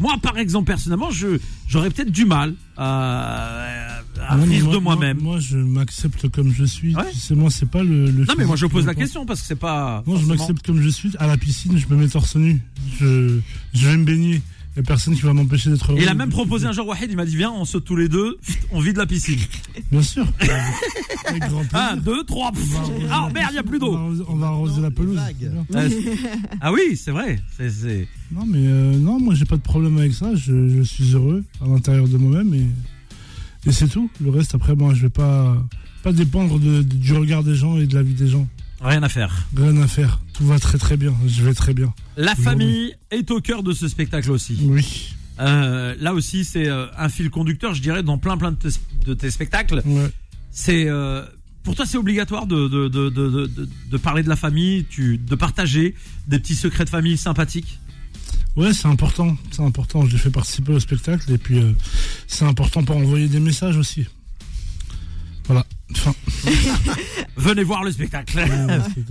Moi, 0.00 0.14
par 0.22 0.38
exemple, 0.38 0.66
personnellement, 0.68 1.10
je 1.10 1.38
j'aurais 1.66 1.90
peut-être 1.90 2.10
du 2.12 2.24
mal 2.24 2.54
à, 2.76 3.98
à 4.28 4.36
Non, 4.36 4.46
moi- 4.46 4.74
de 4.74 4.78
moi-même. 4.78 5.18
Moi, 5.20 5.40
je 5.40 5.56
m'accepte 5.58 6.28
comme 6.28 6.52
je 6.52 6.64
suis. 6.64 6.94
Ouais. 6.94 7.10
Tu 7.12 7.18
sais, 7.18 7.34
moi, 7.34 7.50
c'est 7.50 7.68
pas 7.68 7.82
le. 7.82 8.06
le 8.06 8.24
non, 8.24 8.34
mais 8.38 8.44
moi, 8.44 8.54
je 8.56 8.66
pose 8.66 8.86
la 8.86 8.94
question 8.94 9.26
parce 9.26 9.40
que 9.40 9.46
c'est 9.46 9.56
pas. 9.58 10.02
Moi, 10.06 10.18
je 10.20 10.26
m'accepte 10.26 10.64
comme 10.64 10.80
je 10.80 10.88
suis. 10.88 11.10
À 11.18 11.26
la 11.26 11.36
piscine, 11.36 11.76
je 11.78 11.86
me 11.88 11.96
mets 12.00 12.08
torse 12.08 12.36
nu. 12.36 12.60
Je, 13.00 13.38
je 13.74 13.88
vais 13.88 13.96
me 13.96 14.04
baigner. 14.04 14.40
Il 14.78 14.82
y 14.82 14.84
a 14.84 14.86
personne 14.86 15.16
qui 15.16 15.22
va 15.22 15.32
m'empêcher 15.32 15.70
d'être 15.70 15.90
heureux. 15.90 16.00
Il 16.00 16.08
a 16.08 16.14
même 16.14 16.28
proposé 16.30 16.64
un 16.66 16.72
jour 16.72 16.86
Wahid, 16.86 17.10
il 17.10 17.16
m'a 17.16 17.24
dit 17.26 17.34
viens, 17.36 17.50
on 17.50 17.64
saute 17.64 17.84
tous 17.84 17.96
les 17.96 18.08
deux, 18.08 18.38
on 18.70 18.78
vide 18.80 18.96
la 18.96 19.06
piscine. 19.06 19.40
Bien 19.90 20.02
sûr. 20.02 20.24
Avec 21.26 21.42
grand 21.48 21.64
plaisir. 21.64 21.78
Un, 21.92 21.96
deux, 21.96 22.22
trois. 22.22 22.52
pff. 22.52 22.62
Ah 23.10 23.28
merde, 23.34 23.48
il 23.50 23.56
y 23.56 23.58
a 23.58 23.62
plus 23.64 23.78
On 23.82 23.86
va 23.86 23.86
d'eau. 23.90 23.96
arroser- 23.96 24.24
On 24.28 24.36
va 24.36 24.46
arroser 24.46 24.80
la 24.80 24.90
pelouse. 24.92 25.18
C'est. 25.68 25.76
Euh, 25.76 25.88
ah 26.60 26.72
oui, 26.72 26.96
c'est 26.96 27.10
vrai. 27.10 27.40
C'est 27.56 27.70
c'est. 27.70 28.06
Non, 28.30 28.44
mais 28.46 28.60
euh, 28.62 28.96
non, 28.96 29.18
moi, 29.18 29.34
j'ai 29.34 29.46
pas 29.46 29.56
de 29.56 29.62
problème 29.62 29.98
avec 29.98 30.12
ça. 30.12 30.32
Je, 30.36 30.68
je 30.68 30.82
suis 30.82 31.12
heureux 31.12 31.42
à 31.60 31.66
l'intérieur 31.66 32.06
de 32.06 32.16
moi-même 32.16 32.54
et, 32.54 32.66
et 33.68 33.72
c'est 33.72 33.88
tout. 33.88 34.08
Le 34.22 34.30
reste, 34.30 34.54
après, 34.54 34.76
moi, 34.76 34.94
je 34.94 35.02
vais 35.02 35.08
pas, 35.08 35.56
pas 36.04 36.12
dépendre 36.12 36.60
de- 36.60 36.82
de- 36.82 36.94
du 36.94 37.12
regard 37.14 37.42
des 37.42 37.56
gens 37.56 37.78
et 37.78 37.86
de 37.88 37.94
la 37.96 38.02
vie 38.04 38.14
des 38.14 38.28
gens. 38.28 38.46
Rien 38.80 39.02
à 39.02 39.08
faire. 39.08 39.46
Rien 39.56 39.76
à 39.82 39.88
faire. 39.88 40.20
Tout 40.34 40.46
va 40.46 40.58
très 40.58 40.78
très 40.78 40.96
bien. 40.96 41.14
Je 41.26 41.42
vais 41.42 41.54
très 41.54 41.74
bien. 41.74 41.92
La 42.16 42.34
famille 42.34 42.94
est 43.10 43.30
au 43.30 43.40
cœur 43.40 43.62
de 43.62 43.72
ce 43.72 43.88
spectacle 43.88 44.30
aussi. 44.30 44.56
Oui. 44.62 45.14
Euh, 45.40 45.94
là 46.00 46.14
aussi, 46.14 46.44
c'est 46.44 46.68
euh, 46.68 46.86
un 46.96 47.08
fil 47.08 47.30
conducteur, 47.30 47.74
je 47.74 47.82
dirais, 47.82 48.02
dans 48.02 48.18
plein 48.18 48.36
plein 48.36 48.52
de 48.52 48.56
tes, 48.56 48.68
de 49.06 49.14
tes 49.14 49.30
spectacles. 49.30 49.82
Ouais. 49.84 50.10
C'est 50.50 50.88
euh, 50.88 51.24
pour 51.64 51.74
toi, 51.74 51.86
c'est 51.86 51.98
obligatoire 51.98 52.46
de 52.46 52.68
de, 52.68 52.88
de, 52.88 53.08
de, 53.10 53.28
de, 53.28 53.46
de- 53.46 53.68
de 53.90 53.96
parler 53.96 54.22
de 54.22 54.28
la 54.28 54.36
famille, 54.36 54.84
tu, 54.88 55.18
de 55.18 55.34
partager 55.34 55.94
des 56.28 56.38
petits 56.38 56.54
secrets 56.54 56.84
de 56.84 56.90
famille 56.90 57.16
sympathiques? 57.16 57.78
Ouais, 58.56 58.72
c'est 58.72 58.88
important. 58.88 59.36
C'est 59.52 59.62
important. 59.62 60.06
Je 60.06 60.12
les 60.12 60.18
fais 60.18 60.30
participer 60.30 60.72
au 60.72 60.80
spectacle 60.80 61.32
et 61.32 61.38
puis 61.38 61.58
euh, 61.58 61.72
c'est 62.26 62.44
important 62.44 62.82
pour 62.84 62.96
envoyer 62.96 63.28
des 63.28 63.40
messages 63.40 63.76
aussi. 63.76 64.06
Voilà. 65.46 65.64
Venez 67.36 67.64
voir 67.64 67.82
le 67.84 67.92
spectacle 67.92 68.38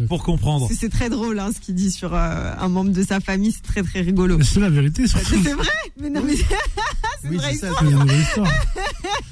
pour 0.08 0.24
comprendre. 0.24 0.70
C'est- 0.74 0.90
très 0.90 1.10
drôle 1.10 1.38
hein, 1.40 1.50
ce 1.54 1.60
qu'il 1.60 1.76
dit 1.76 1.92
sur 1.92 2.14
euh, 2.14 2.52
un 2.58 2.68
membre 2.70 2.92
de 2.92 3.04
sa 3.04 3.20
famille, 3.20 3.52
c'est 3.52 3.62
très 3.64 3.84
très 3.84 4.02
rigolo. 4.02 4.38
Mais 4.38 4.44
c'est 4.44 4.60
la 4.60 4.70
vérité, 4.70 5.08
surtout. 5.08 5.36
C'est 5.44 5.54
vrai 5.54 5.68
Mais 6.00 6.10
non, 6.10 6.22
mais 6.26 6.36
c'est 7.22 7.30
Oui, 7.30 7.38
vrai 7.38 7.54
c'est 7.54 7.60
ça. 7.60 7.70
C'est 7.80 7.86
une 7.86 7.96
vraie 7.96 8.20
histoire. 8.22 8.52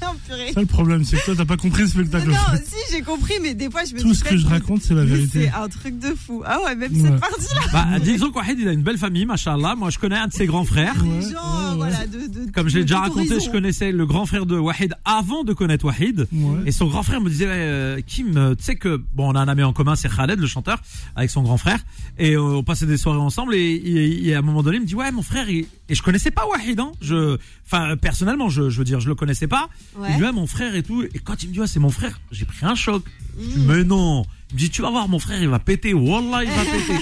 Ça, 0.54 0.60
le 0.60 0.66
problème, 0.66 1.04
c'est 1.04 1.16
que 1.16 1.24
toi, 1.24 1.34
t'as 1.36 1.44
pas 1.44 1.56
compris 1.56 1.82
le 1.82 1.88
spectacle. 1.88 2.28
Non, 2.28 2.34
si 2.64 2.94
j'ai 2.94 3.02
compris, 3.02 3.34
mais 3.42 3.54
des 3.54 3.70
fois 3.70 3.82
je 3.84 3.94
me 3.94 4.00
Tout 4.00 4.14
ce 4.14 4.24
que 4.24 4.36
je 4.36 4.46
raconte, 4.46 4.82
c'est 4.82 4.94
la 4.94 5.04
vérité. 5.04 5.50
C'est 5.52 5.58
un 5.58 5.68
truc 5.68 5.98
de 5.98 6.14
fou. 6.14 6.42
Ah 6.46 6.58
ouais, 6.64 6.74
même 6.74 6.92
Ouais. 6.92 7.00
cette 7.10 7.20
partie-là. 7.20 7.60
Bah, 7.72 7.86
disons 8.00 8.30
qu'Wahid, 8.30 8.58
il 8.60 8.68
a 8.68 8.72
une 8.72 8.82
belle 8.82 8.98
famille, 8.98 9.26
machallah. 9.26 9.74
Moi, 9.74 9.90
je 9.90 9.98
connais 9.98 10.16
un 10.16 10.28
de 10.28 10.32
ses 10.32 10.46
grands 10.46 10.64
frères. 10.64 10.94
Ouais, 11.04 11.20
Les 11.20 11.22
gens, 11.22 11.28
ouais, 11.30 11.70
ouais. 11.70 11.76
voilà, 11.76 12.06
de, 12.06 12.18
de- 12.46 12.50
Comme 12.52 12.68
je 12.68 12.76
l'ai 12.78 12.84
déjà 12.84 13.00
raconté, 13.00 13.30
horizon. 13.32 13.46
je 13.46 13.50
connaissais 13.50 13.92
le 13.92 14.06
grand 14.06 14.26
frère 14.26 14.46
de 14.46 14.56
Wahid 14.58 14.94
avant 15.04 15.44
de 15.44 15.52
connaître 15.52 15.84
Wahid. 15.84 16.26
Ouais. 16.32 16.60
Et 16.66 16.72
son 16.72 16.86
grand 16.86 17.02
frère 17.02 17.20
me 17.20 17.28
disait, 17.28 17.46
euh, 17.48 18.00
Kim, 18.06 18.36
euh, 18.36 18.54
tu 18.54 18.64
sais 18.64 18.76
que 18.76 19.00
bon, 19.14 19.30
on 19.30 19.34
a 19.34 19.40
un 19.40 19.48
ami 19.48 19.62
en 19.62 19.72
commun, 19.72 19.96
c'est 19.96 20.08
Khaled, 20.14 20.38
le 20.38 20.46
chanteur, 20.46 20.78
avec 21.16 21.30
son 21.30 21.42
grand 21.42 21.56
frère, 21.58 21.80
et 22.18 22.34
euh, 22.34 22.40
on 22.42 22.62
passait 22.62 22.86
des 22.86 22.96
soirées 22.96 23.18
ensemble. 23.18 23.54
Et, 23.54 23.58
et- 23.74 24.28
et 24.28 24.34
à 24.34 24.38
un 24.38 24.42
moment 24.42 24.62
donné, 24.62 24.76
il 24.76 24.82
me 24.82 24.86
dit, 24.86 24.94
ouais, 24.94 25.10
mon 25.12 25.22
frère, 25.22 25.48
et 25.48 25.66
je 25.88 26.02
connaissais 26.02 26.30
pas 26.30 26.46
Wahid, 26.46 26.80
hein. 26.80 26.92
Je, 27.00 27.36
enfin, 27.66 27.96
personnellement, 27.96 28.48
je, 28.48 28.70
je 28.70 28.78
veux 28.78 28.84
dire, 28.84 29.00
je 29.00 29.08
le 29.08 29.14
connaissais 29.14 29.46
pas. 29.46 29.68
Ouais. 29.98 30.08
Il 30.14 30.20
mon 30.32 30.46
frère 30.46 30.74
et 30.74 30.82
tout. 30.82 31.02
Et 31.02 31.18
quand 31.18 31.42
il 31.42 31.48
me 31.48 31.52
dit, 31.54 31.60
ouais, 31.60 31.66
c'est 31.66 31.80
mon 31.80 31.90
frère, 31.90 32.20
j'ai 32.30 32.44
pris 32.44 32.64
un 32.64 32.74
choc. 32.74 33.04
Mmh. 33.36 33.42
mais 33.66 33.84
non. 33.84 34.24
Il 34.50 34.54
me 34.54 34.58
dit, 34.60 34.70
tu 34.70 34.80
vas 34.82 34.90
voir, 34.90 35.08
mon 35.08 35.18
frère, 35.18 35.42
il 35.42 35.48
va 35.48 35.58
péter. 35.58 35.92
Wallah, 35.92 36.44
il 36.44 36.50
va 36.50 36.64
péter. 36.64 36.94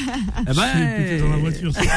eh 0.48 0.52
Je 0.54 0.60
l'ai 0.60 0.96
pété 0.96 1.18
dans 1.18 1.28
la 1.28 1.34
ben, 1.36 1.40
voiture. 1.42 1.72
c'est- 1.74 1.88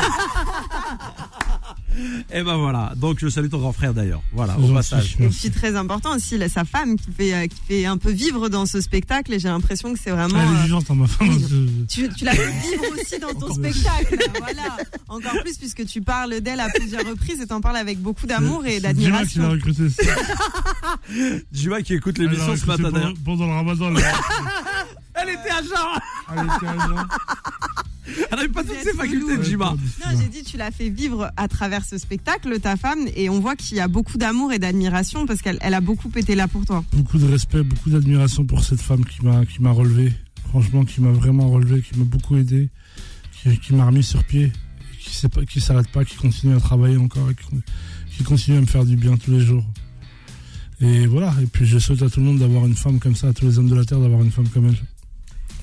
eh 2.33 2.43
ben 2.43 2.57
voilà. 2.57 2.91
Donc, 2.97 3.17
je 3.19 3.29
salue 3.29 3.47
ton 3.49 3.59
grand 3.59 3.71
frère 3.71 3.93
d'ailleurs. 3.93 4.21
Voilà, 4.33 4.57
au 4.59 4.67
passage. 4.73 5.15
Et 5.21 5.27
puis 5.29 5.49
très 5.49 5.75
important 5.77 6.13
aussi, 6.15 6.37
là, 6.37 6.49
sa 6.49 6.65
femme 6.65 6.97
qui 6.97 7.09
fait, 7.11 7.33
euh, 7.33 7.47
qui 7.47 7.55
fait 7.67 7.85
un 7.85 7.97
peu 7.97 8.11
vivre 8.11 8.49
dans 8.49 8.65
ce 8.65 8.81
spectacle. 8.81 9.33
Et 9.33 9.39
j'ai 9.39 9.47
l'impression 9.47 9.93
que 9.93 9.99
c'est 10.03 10.11
vraiment. 10.11 10.37
Elle 10.37 10.57
est 10.57 10.59
euh, 10.59 10.63
vivante, 10.65 10.85
hein, 10.89 10.95
ma 10.95 11.07
femme. 11.07 11.29
oui. 11.29 11.45
je- 11.49 11.85
Tu, 12.07 12.13
tu 12.13 12.25
la 12.25 12.33
fais 12.33 12.51
vivre 12.51 12.83
aussi 12.93 13.17
dans 13.19 13.33
ton 13.33 13.53
spectacle, 13.53 14.17
voilà. 14.39 14.75
Encore 15.07 15.41
plus 15.43 15.57
puisque 15.57 15.85
tu 15.85 16.01
parles 16.01 16.41
d'elle 16.41 16.59
à 16.59 16.67
plusieurs 16.75 17.05
reprises 17.07 17.39
et 17.41 17.47
t'en 17.47 17.61
parles 17.61 17.77
avec 17.77 17.99
beaucoup 17.99 18.27
d'amour 18.27 18.65
et 18.65 18.79
C'est 18.81 18.93
Dima 18.93 19.25
qui 19.25 19.39
l'a 19.39 19.45
d'admiration. 19.45 19.49
recruté. 19.49 19.83
Juma 21.53 21.81
qui 21.83 21.93
écoute 21.93 22.17
l'émission 22.17 22.53
ce 22.57 22.65
matin 22.65 22.91
d'ailleurs. 22.91 23.13
pendant 23.23 23.45
le 23.47 23.53
ramadan. 23.53 23.89
là. 23.91 24.01
Elle 25.21 25.29
était 25.29 25.51
à 25.51 25.61
Jean. 25.61 25.99
Elle 26.31 26.45
était 26.45 26.67
à 26.67 26.87
Jean. 26.87 27.07
Elle 28.31 28.39
avait 28.39 28.47
pas 28.47 28.63
toutes 28.63 28.79
ses 28.83 28.93
facultés, 28.93 29.33
relou. 29.33 29.43
Jima. 29.43 29.75
Non, 30.05 30.17
j'ai 30.19 30.29
dit 30.29 30.43
tu 30.43 30.57
l'as 30.57 30.71
fait 30.71 30.89
vivre 30.89 31.31
à 31.35 31.47
travers 31.47 31.83
ce 31.83 31.97
spectacle, 31.97 32.59
ta 32.59 32.77
femme, 32.77 33.07
et 33.15 33.29
on 33.29 33.39
voit 33.39 33.55
qu'il 33.55 33.77
y 33.77 33.79
a 33.79 33.87
beaucoup 33.87 34.17
d'amour 34.17 34.53
et 34.53 34.59
d'admiration 34.59 35.25
parce 35.25 35.41
qu'elle 35.41 35.57
elle 35.61 35.73
a 35.73 35.81
beaucoup 35.81 36.09
été 36.15 36.35
là 36.35 36.47
pour 36.47 36.65
toi. 36.65 36.83
beaucoup 36.93 37.17
de 37.17 37.25
respect, 37.25 37.63
beaucoup 37.63 37.89
d'admiration 37.89 38.45
pour 38.45 38.63
cette 38.63 38.81
femme 38.81 39.03
qui 39.05 39.25
m'a 39.25 39.45
qui 39.45 39.61
m'a 39.61 39.71
relevé. 39.71 40.13
Franchement, 40.49 40.85
qui 40.85 41.01
m'a 41.01 41.11
vraiment 41.11 41.49
relevé, 41.49 41.81
qui 41.81 41.99
m'a 41.99 42.05
beaucoup 42.05 42.37
aidé, 42.37 42.69
qui, 43.33 43.59
qui 43.59 43.73
m'a 43.75 43.85
remis 43.85 44.03
sur 44.03 44.23
pied, 44.23 44.53
qui 44.97 45.27
qui 45.45 45.59
s'arrête 45.59 45.89
pas, 45.89 46.05
qui 46.05 46.15
continue 46.15 46.55
à 46.55 46.59
travailler 46.61 46.95
encore 46.97 47.29
et 47.29 47.35
qui, 47.35 48.17
qui 48.17 48.23
continue 48.23 48.57
à 48.57 48.61
me 48.61 48.65
faire 48.65 48.85
du 48.85 48.95
bien 48.95 49.17
tous 49.17 49.31
les 49.31 49.41
jours. 49.41 49.65
Et 50.79 51.07
voilà. 51.07 51.33
Et 51.41 51.45
puis 51.47 51.65
je 51.65 51.77
souhaite 51.79 52.01
à 52.03 52.09
tout 52.09 52.21
le 52.21 52.27
monde 52.27 52.39
d'avoir 52.39 52.65
une 52.65 52.75
femme 52.75 52.99
comme 52.99 53.15
ça, 53.15 53.27
à 53.27 53.33
tous 53.33 53.45
les 53.45 53.59
hommes 53.59 53.69
de 53.69 53.75
la 53.75 53.83
terre 53.83 53.99
d'avoir 53.99 54.21
une 54.21 54.31
femme 54.31 54.47
comme 54.47 54.67
elle. 54.67 54.77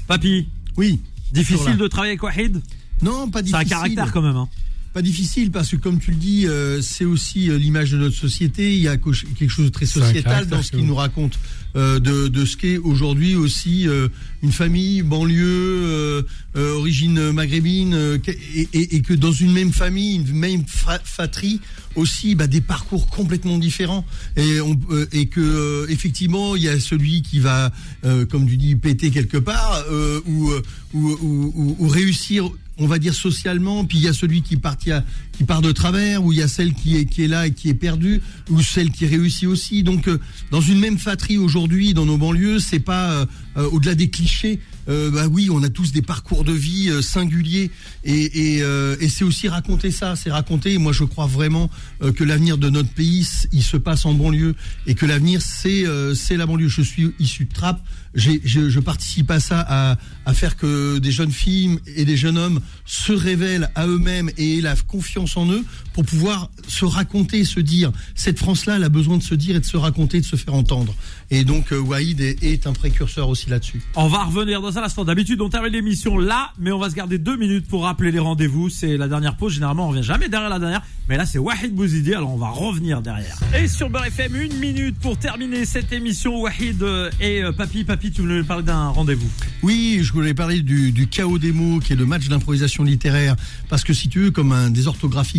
Papy, 0.06 0.48
Oui. 0.76 1.00
difficile 1.32 1.76
de 1.76 1.86
travailler 1.88 2.12
avec 2.12 2.22
Wahid? 2.22 2.60
Non, 3.02 3.28
pas 3.30 3.38
C'est 3.40 3.44
difficile. 3.46 3.66
un 3.66 3.68
caractère 3.68 4.12
quand 4.12 4.22
même. 4.22 4.36
Hein. 4.36 4.48
Pas 4.94 5.02
difficile 5.02 5.50
parce 5.50 5.70
que 5.70 5.76
comme 5.76 5.98
tu 5.98 6.12
le 6.12 6.16
dis, 6.16 6.46
euh, 6.46 6.80
c'est 6.80 7.04
aussi 7.04 7.50
euh, 7.50 7.58
l'image 7.58 7.90
de 7.90 7.98
notre 7.98 8.16
société. 8.16 8.74
Il 8.76 8.80
y 8.80 8.86
a 8.88 8.96
quelque 8.96 9.48
chose 9.48 9.64
de 9.66 9.70
très 9.70 9.86
sociétal 9.86 10.46
dans 10.46 10.62
ce 10.62 10.70
qu'il 10.70 10.86
nous 10.86 10.94
raconte 10.94 11.36
euh, 11.74 11.98
de, 11.98 12.28
de 12.28 12.44
ce 12.44 12.56
qu'est 12.56 12.78
aujourd'hui 12.78 13.34
aussi 13.34 13.88
euh, 13.88 14.06
une 14.44 14.52
famille 14.52 15.02
banlieue, 15.02 15.42
euh, 15.82 16.22
euh, 16.56 16.74
origine 16.76 17.32
maghrébine, 17.32 17.92
euh, 17.94 18.18
et, 18.54 18.68
et- 18.72 18.94
et 18.94 19.02
que 19.02 19.14
dans 19.14 19.32
une 19.32 19.50
même 19.52 19.72
famille, 19.72 20.14
une 20.14 20.32
même 20.32 20.64
fra- 20.68 21.00
fratrie 21.02 21.60
aussi, 21.96 22.36
bah, 22.36 22.46
des 22.46 22.60
parcours 22.60 23.08
complètement 23.08 23.58
différents. 23.58 24.04
Et, 24.36 24.60
on, 24.60 24.78
euh, 24.90 25.06
et 25.10 25.26
que 25.26 25.40
euh, 25.40 25.86
effectivement, 25.88 26.54
il 26.54 26.62
y 26.62 26.68
a 26.68 26.78
celui 26.78 27.22
qui 27.22 27.40
va, 27.40 27.72
euh, 28.04 28.26
comme 28.26 28.46
tu 28.48 28.56
dis, 28.56 28.76
péter 28.76 29.10
quelque 29.10 29.38
part 29.38 29.84
ou, 30.26 30.52
ou, 30.92 31.10
ou, 31.10 31.50
ou- 31.56 31.76
ou 31.80 31.88
réussir 31.88 32.48
on 32.78 32.86
va 32.86 32.98
dire 32.98 33.14
socialement, 33.14 33.84
puis 33.84 33.98
il 33.98 34.04
y 34.04 34.08
a 34.08 34.12
celui 34.12 34.42
qui 34.42 34.56
part, 34.56 34.76
qui, 34.76 34.90
a- 34.92 35.04
qui 35.36 35.44
part 35.44 35.62
de 35.62 35.72
travers, 35.72 36.24
ou 36.24 36.32
il 36.32 36.38
y 36.38 36.42
a 36.42 36.48
celle 36.48 36.74
qui 36.74 36.96
est, 36.96 37.06
qui 37.06 37.22
est 37.22 37.28
là 37.28 37.46
et 37.46 37.52
qui 37.52 37.68
est 37.68 37.74
perdue, 37.74 38.20
ou 38.50 38.62
celle 38.62 38.90
qui 38.90 39.06
réussit 39.06 39.48
aussi. 39.48 39.82
Donc, 39.82 40.06
euh, 40.08 40.18
dans 40.50 40.60
une 40.60 40.78
même 40.78 40.98
fratrie 40.98 41.38
aujourd'hui, 41.38 41.92
dans 41.94 42.06
nos 42.06 42.18
banlieues, 42.18 42.60
c'est 42.60 42.78
pas 42.78 43.10
euh, 43.10 43.26
euh, 43.56 43.68
au-delà 43.70 43.94
des 43.94 44.10
clichés. 44.10 44.60
euh, 44.88 45.10
bah 45.10 45.26
oui, 45.28 45.48
on 45.50 45.62
a 45.62 45.68
tous 45.68 45.92
des 45.92 46.02
parcours 46.02 46.44
de 46.44 46.52
vie 46.52 46.88
euh, 46.90 47.02
singuliers, 47.02 47.70
et, 48.04 48.56
et, 48.56 48.62
euh, 48.62 48.96
et 49.00 49.08
c'est 49.08 49.24
aussi 49.24 49.48
raconter 49.48 49.90
ça, 49.90 50.14
c'est 50.16 50.30
raconter. 50.30 50.78
Moi, 50.78 50.92
je 50.92 51.04
crois 51.04 51.26
vraiment 51.26 51.70
que 52.16 52.24
l'avenir 52.24 52.58
de 52.58 52.68
notre 52.68 52.90
pays, 52.90 53.26
il 53.52 53.62
se 53.62 53.76
passe 53.76 54.04
en 54.06 54.14
banlieue, 54.14 54.54
et 54.86 54.94
que 54.94 55.06
l'avenir, 55.06 55.40
c'est 55.42 55.84
c'est 56.14 56.36
la 56.36 56.46
banlieue. 56.46 56.68
Je 56.68 56.82
suis 56.82 57.10
issu 57.18 57.44
de 57.46 57.52
Trappes, 57.52 57.82
je, 58.14 58.30
je 58.44 58.80
participe 58.80 59.30
à 59.30 59.40
ça, 59.40 59.64
à, 59.66 59.98
à 60.26 60.34
faire 60.34 60.56
que 60.56 60.98
des 60.98 61.10
jeunes 61.10 61.32
filles 61.32 61.78
et 61.96 62.04
des 62.04 62.16
jeunes 62.16 62.38
hommes 62.38 62.60
se 62.84 63.12
révèlent 63.12 63.70
à 63.74 63.86
eux-mêmes 63.86 64.30
et 64.36 64.58
aient 64.58 64.60
la 64.60 64.76
confiance 64.76 65.23
en 65.36 65.50
eux 65.50 65.64
pour 65.92 66.04
pouvoir 66.04 66.50
se 66.68 66.84
raconter, 66.84 67.44
se 67.44 67.60
dire. 67.60 67.92
Cette 68.14 68.38
France-là, 68.38 68.76
elle 68.76 68.84
a 68.84 68.88
besoin 68.88 69.18
de 69.18 69.22
se 69.22 69.34
dire 69.34 69.56
et 69.56 69.60
de 69.60 69.64
se 69.64 69.76
raconter, 69.76 70.20
de 70.20 70.26
se 70.26 70.36
faire 70.36 70.54
entendre. 70.54 70.94
Et 71.30 71.44
donc, 71.44 71.72
euh, 71.72 71.78
Waïd 71.78 72.20
est, 72.20 72.42
est 72.42 72.66
un 72.66 72.72
précurseur 72.72 73.28
aussi 73.28 73.48
là-dessus. 73.50 73.82
On 73.96 74.08
va 74.08 74.24
revenir 74.24 74.60
dans 74.60 74.78
un 74.78 74.82
instant. 74.82 75.04
D'habitude, 75.04 75.40
on 75.40 75.48
termine 75.48 75.72
l'émission 75.72 76.18
là, 76.18 76.52
mais 76.58 76.72
on 76.72 76.78
va 76.78 76.90
se 76.90 76.94
garder 76.94 77.18
deux 77.18 77.36
minutes 77.36 77.66
pour 77.66 77.84
rappeler 77.84 78.10
les 78.10 78.18
rendez-vous. 78.18 78.68
C'est 78.68 78.96
la 78.96 79.08
dernière 79.08 79.36
pause. 79.36 79.54
Généralement, 79.54 79.86
on 79.86 79.90
revient 79.90 80.02
jamais 80.02 80.28
derrière 80.28 80.50
la 80.50 80.58
dernière. 80.58 80.82
Mais 81.08 81.16
là, 81.16 81.26
c'est 81.26 81.38
Wahid 81.38 81.74
Bouzidi, 81.74 82.14
alors 82.14 82.32
on 82.32 82.38
va 82.38 82.48
revenir 82.48 83.02
derrière. 83.02 83.36
Et 83.58 83.68
sur 83.68 83.90
Beurre 83.90 84.06
FM, 84.06 84.36
une 84.36 84.56
minute 84.58 84.98
pour 84.98 85.18
terminer 85.18 85.66
cette 85.66 85.92
émission. 85.92 86.40
Wahid 86.40 86.82
euh, 86.82 87.10
et 87.20 87.42
euh, 87.42 87.52
Papy. 87.52 87.84
Papy, 87.84 88.10
tu 88.10 88.22
voulais 88.22 88.42
parler 88.42 88.62
d'un 88.62 88.88
rendez-vous. 88.88 89.28
Oui, 89.62 90.00
je 90.02 90.12
voulais 90.12 90.34
parler 90.34 90.60
du, 90.62 90.92
du 90.92 91.06
chaos 91.06 91.38
des 91.38 91.52
mots, 91.52 91.78
qui 91.78 91.92
est 91.92 91.96
le 91.96 92.06
match 92.06 92.28
d'improvisation 92.28 92.84
littéraire, 92.84 93.36
parce 93.68 93.84
que 93.84 93.92
si 93.92 94.08
tu 94.08 94.20
veux, 94.20 94.30
comme 94.30 94.52
un 94.52 94.70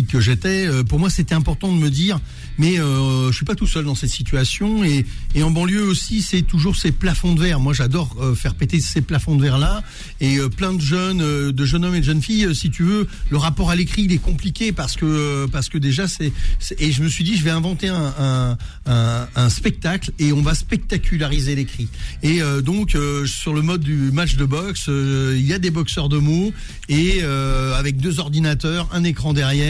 que 0.08 0.20
j'étais, 0.20 0.66
euh, 0.66 0.82
pour 0.82 0.98
moi 0.98 1.10
c'était 1.10 1.34
important 1.34 1.72
de 1.72 1.78
me 1.78 1.90
dire, 1.90 2.20
mais 2.58 2.78
euh, 2.78 3.30
je 3.30 3.36
suis 3.36 3.44
pas 3.44 3.54
tout 3.54 3.66
seul 3.66 3.84
dans 3.84 3.94
cette 3.94 4.10
situation, 4.10 4.82
et, 4.84 5.04
et 5.34 5.42
en 5.42 5.50
banlieue 5.50 5.82
aussi, 5.82 6.22
c'est 6.22 6.42
toujours 6.42 6.76
ces 6.76 6.92
plafonds 6.92 7.34
de 7.34 7.40
verre. 7.40 7.60
Moi, 7.60 7.72
j'adore 7.72 8.16
euh, 8.20 8.34
faire 8.34 8.54
péter 8.54 8.80
ces 8.80 9.02
plafonds 9.02 9.36
de 9.36 9.42
verre 9.42 9.58
là, 9.58 9.82
et 10.20 10.38
euh, 10.38 10.48
plein 10.48 10.72
de 10.72 10.80
jeunes, 10.80 11.18
de 11.52 11.64
jeunes 11.64 11.84
hommes 11.84 11.94
et 11.94 12.00
de 12.00 12.04
jeunes 12.04 12.22
filles, 12.22 12.54
si 12.54 12.70
tu 12.70 12.82
veux, 12.82 13.06
le 13.30 13.36
rapport 13.36 13.70
à 13.70 13.76
l'écrit 13.76 14.02
il 14.02 14.12
est 14.12 14.18
compliqué 14.18 14.72
parce 14.72 14.96
que 14.96 15.46
parce 15.46 15.68
que 15.68 15.78
déjà 15.78 16.06
c'est, 16.06 16.32
et 16.78 16.92
je 16.92 17.02
me 17.02 17.08
suis 17.08 17.24
dit, 17.24 17.36
je 17.36 17.44
vais 17.44 17.50
inventer 17.50 17.88
un, 17.88 18.56
un, 18.86 19.48
spectacle 19.48 20.12
et 20.18 20.32
on 20.32 20.42
va 20.42 20.54
spectaculariser 20.54 21.54
l'écrit. 21.54 21.88
Et 22.22 22.40
donc 22.62 22.96
sur 23.26 23.54
le 23.54 23.62
mode 23.62 23.80
du 23.80 24.10
match 24.12 24.36
de 24.36 24.44
boxe, 24.44 24.88
il 24.88 25.46
y 25.46 25.52
a 25.52 25.58
des 25.58 25.70
boxeurs 25.70 26.08
de 26.08 26.18
mots 26.18 26.52
et 26.88 27.22
avec 27.22 27.98
deux 27.98 28.20
ordinateurs, 28.20 28.88
un 28.92 29.04
écran 29.04 29.32
derrière, 29.32 29.65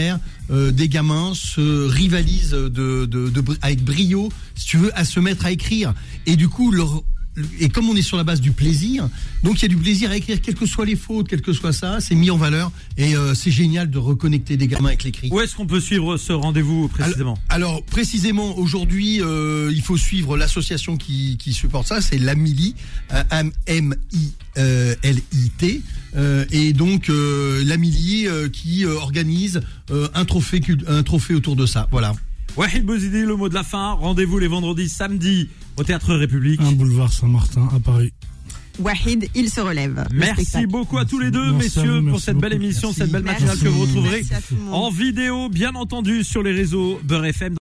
euh, 0.49 0.71
des 0.71 0.89
gamins 0.89 1.33
se 1.33 1.87
rivalisent 1.87 2.51
de, 2.51 3.31
avec 3.61 3.83
brio, 3.83 4.29
si 4.55 4.65
tu 4.65 4.77
veux, 4.77 4.97
à 4.97 5.05
se 5.05 5.19
mettre 5.19 5.45
à 5.45 5.51
écrire. 5.51 5.93
Et 6.25 6.35
du 6.35 6.49
coup, 6.49 6.71
leur 6.71 7.03
et 7.59 7.69
comme 7.69 7.89
on 7.89 7.95
est 7.95 8.01
sur 8.01 8.17
la 8.17 8.23
base 8.23 8.41
du 8.41 8.51
plaisir, 8.51 9.09
donc 9.43 9.59
il 9.59 9.61
y 9.63 9.65
a 9.65 9.69
du 9.69 9.77
plaisir 9.77 10.11
à 10.11 10.17
écrire, 10.17 10.41
quelles 10.41 10.55
que 10.55 10.65
soient 10.65 10.85
les 10.85 10.95
fautes, 10.95 11.27
quel 11.27 11.41
que 11.41 11.53
soit 11.53 11.73
ça, 11.73 11.99
c'est 11.99 12.15
mis 12.15 12.31
en 12.31 12.37
valeur 12.37 12.71
et 12.97 13.15
euh, 13.15 13.33
c'est 13.33 13.51
génial 13.51 13.89
de 13.89 13.97
reconnecter 13.97 14.57
des 14.57 14.67
gamins 14.67 14.89
avec 14.89 15.03
l'écrit. 15.03 15.29
Où 15.31 15.39
est-ce 15.39 15.55
qu'on 15.55 15.67
peut 15.67 15.79
suivre 15.79 16.17
ce 16.17 16.33
rendez-vous 16.33 16.87
précisément? 16.87 17.37
Alors 17.49 17.83
précisément 17.83 18.57
aujourd'hui, 18.57 19.21
euh, 19.21 19.71
il 19.73 19.81
faut 19.81 19.97
suivre 19.97 20.37
l'association 20.37 20.97
qui, 20.97 21.37
qui 21.37 21.53
supporte 21.53 21.87
ça, 21.87 22.01
c'est 22.01 22.17
l'AMILI, 22.17 22.75
euh, 23.13 23.23
M-I-L-I-T, 24.55 25.81
euh, 26.15 26.45
et 26.51 26.73
donc 26.73 27.09
euh, 27.09 27.63
l'AMILI 27.63 28.27
euh, 28.27 28.49
qui 28.49 28.85
organise 28.85 29.61
euh, 29.91 30.07
un 30.13 30.25
trophée 30.25 30.61
un 30.87 31.03
trophée 31.03 31.35
autour 31.35 31.55
de 31.55 31.65
ça. 31.65 31.87
Voilà. 31.91 32.13
Wahid 32.57 32.85
Bouzidi, 32.85 33.21
le 33.21 33.35
mot 33.35 33.49
de 33.49 33.53
la 33.53 33.63
fin. 33.63 33.91
Rendez-vous 33.93 34.39
les 34.39 34.47
vendredis, 34.47 34.89
samedi 34.89 35.49
au 35.77 35.83
Théâtre 35.83 36.15
République. 36.15 36.59
Un 36.61 36.71
boulevard 36.71 37.13
Saint-Martin 37.13 37.69
à 37.75 37.79
Paris. 37.79 38.11
Wahid, 38.79 39.27
il 39.33 39.49
se 39.49 39.59
relève. 39.59 40.05
Merci 40.13 40.67
beaucoup 40.67 40.97
à 40.99 41.05
tous 41.05 41.19
les 41.19 41.31
deux, 41.31 41.51
Merci 41.53 41.79
messieurs, 41.79 41.99
vous, 41.99 42.09
pour 42.11 42.19
cette 42.19 42.37
belle 42.37 42.51
beaucoup. 42.51 42.63
émission, 42.63 42.89
Merci. 42.89 43.01
cette 43.01 43.11
belle 43.11 43.23
Merci. 43.23 43.43
matinale 43.45 43.63
que 43.63 43.69
vous 43.69 43.81
retrouverez 43.81 44.23
en 44.71 44.91
vidéo, 44.91 45.49
bien 45.49 45.73
entendu, 45.73 46.23
sur 46.23 46.43
les 46.43 46.51
réseaux 46.51 46.99
Beurre 47.03 47.25
FM. 47.25 47.55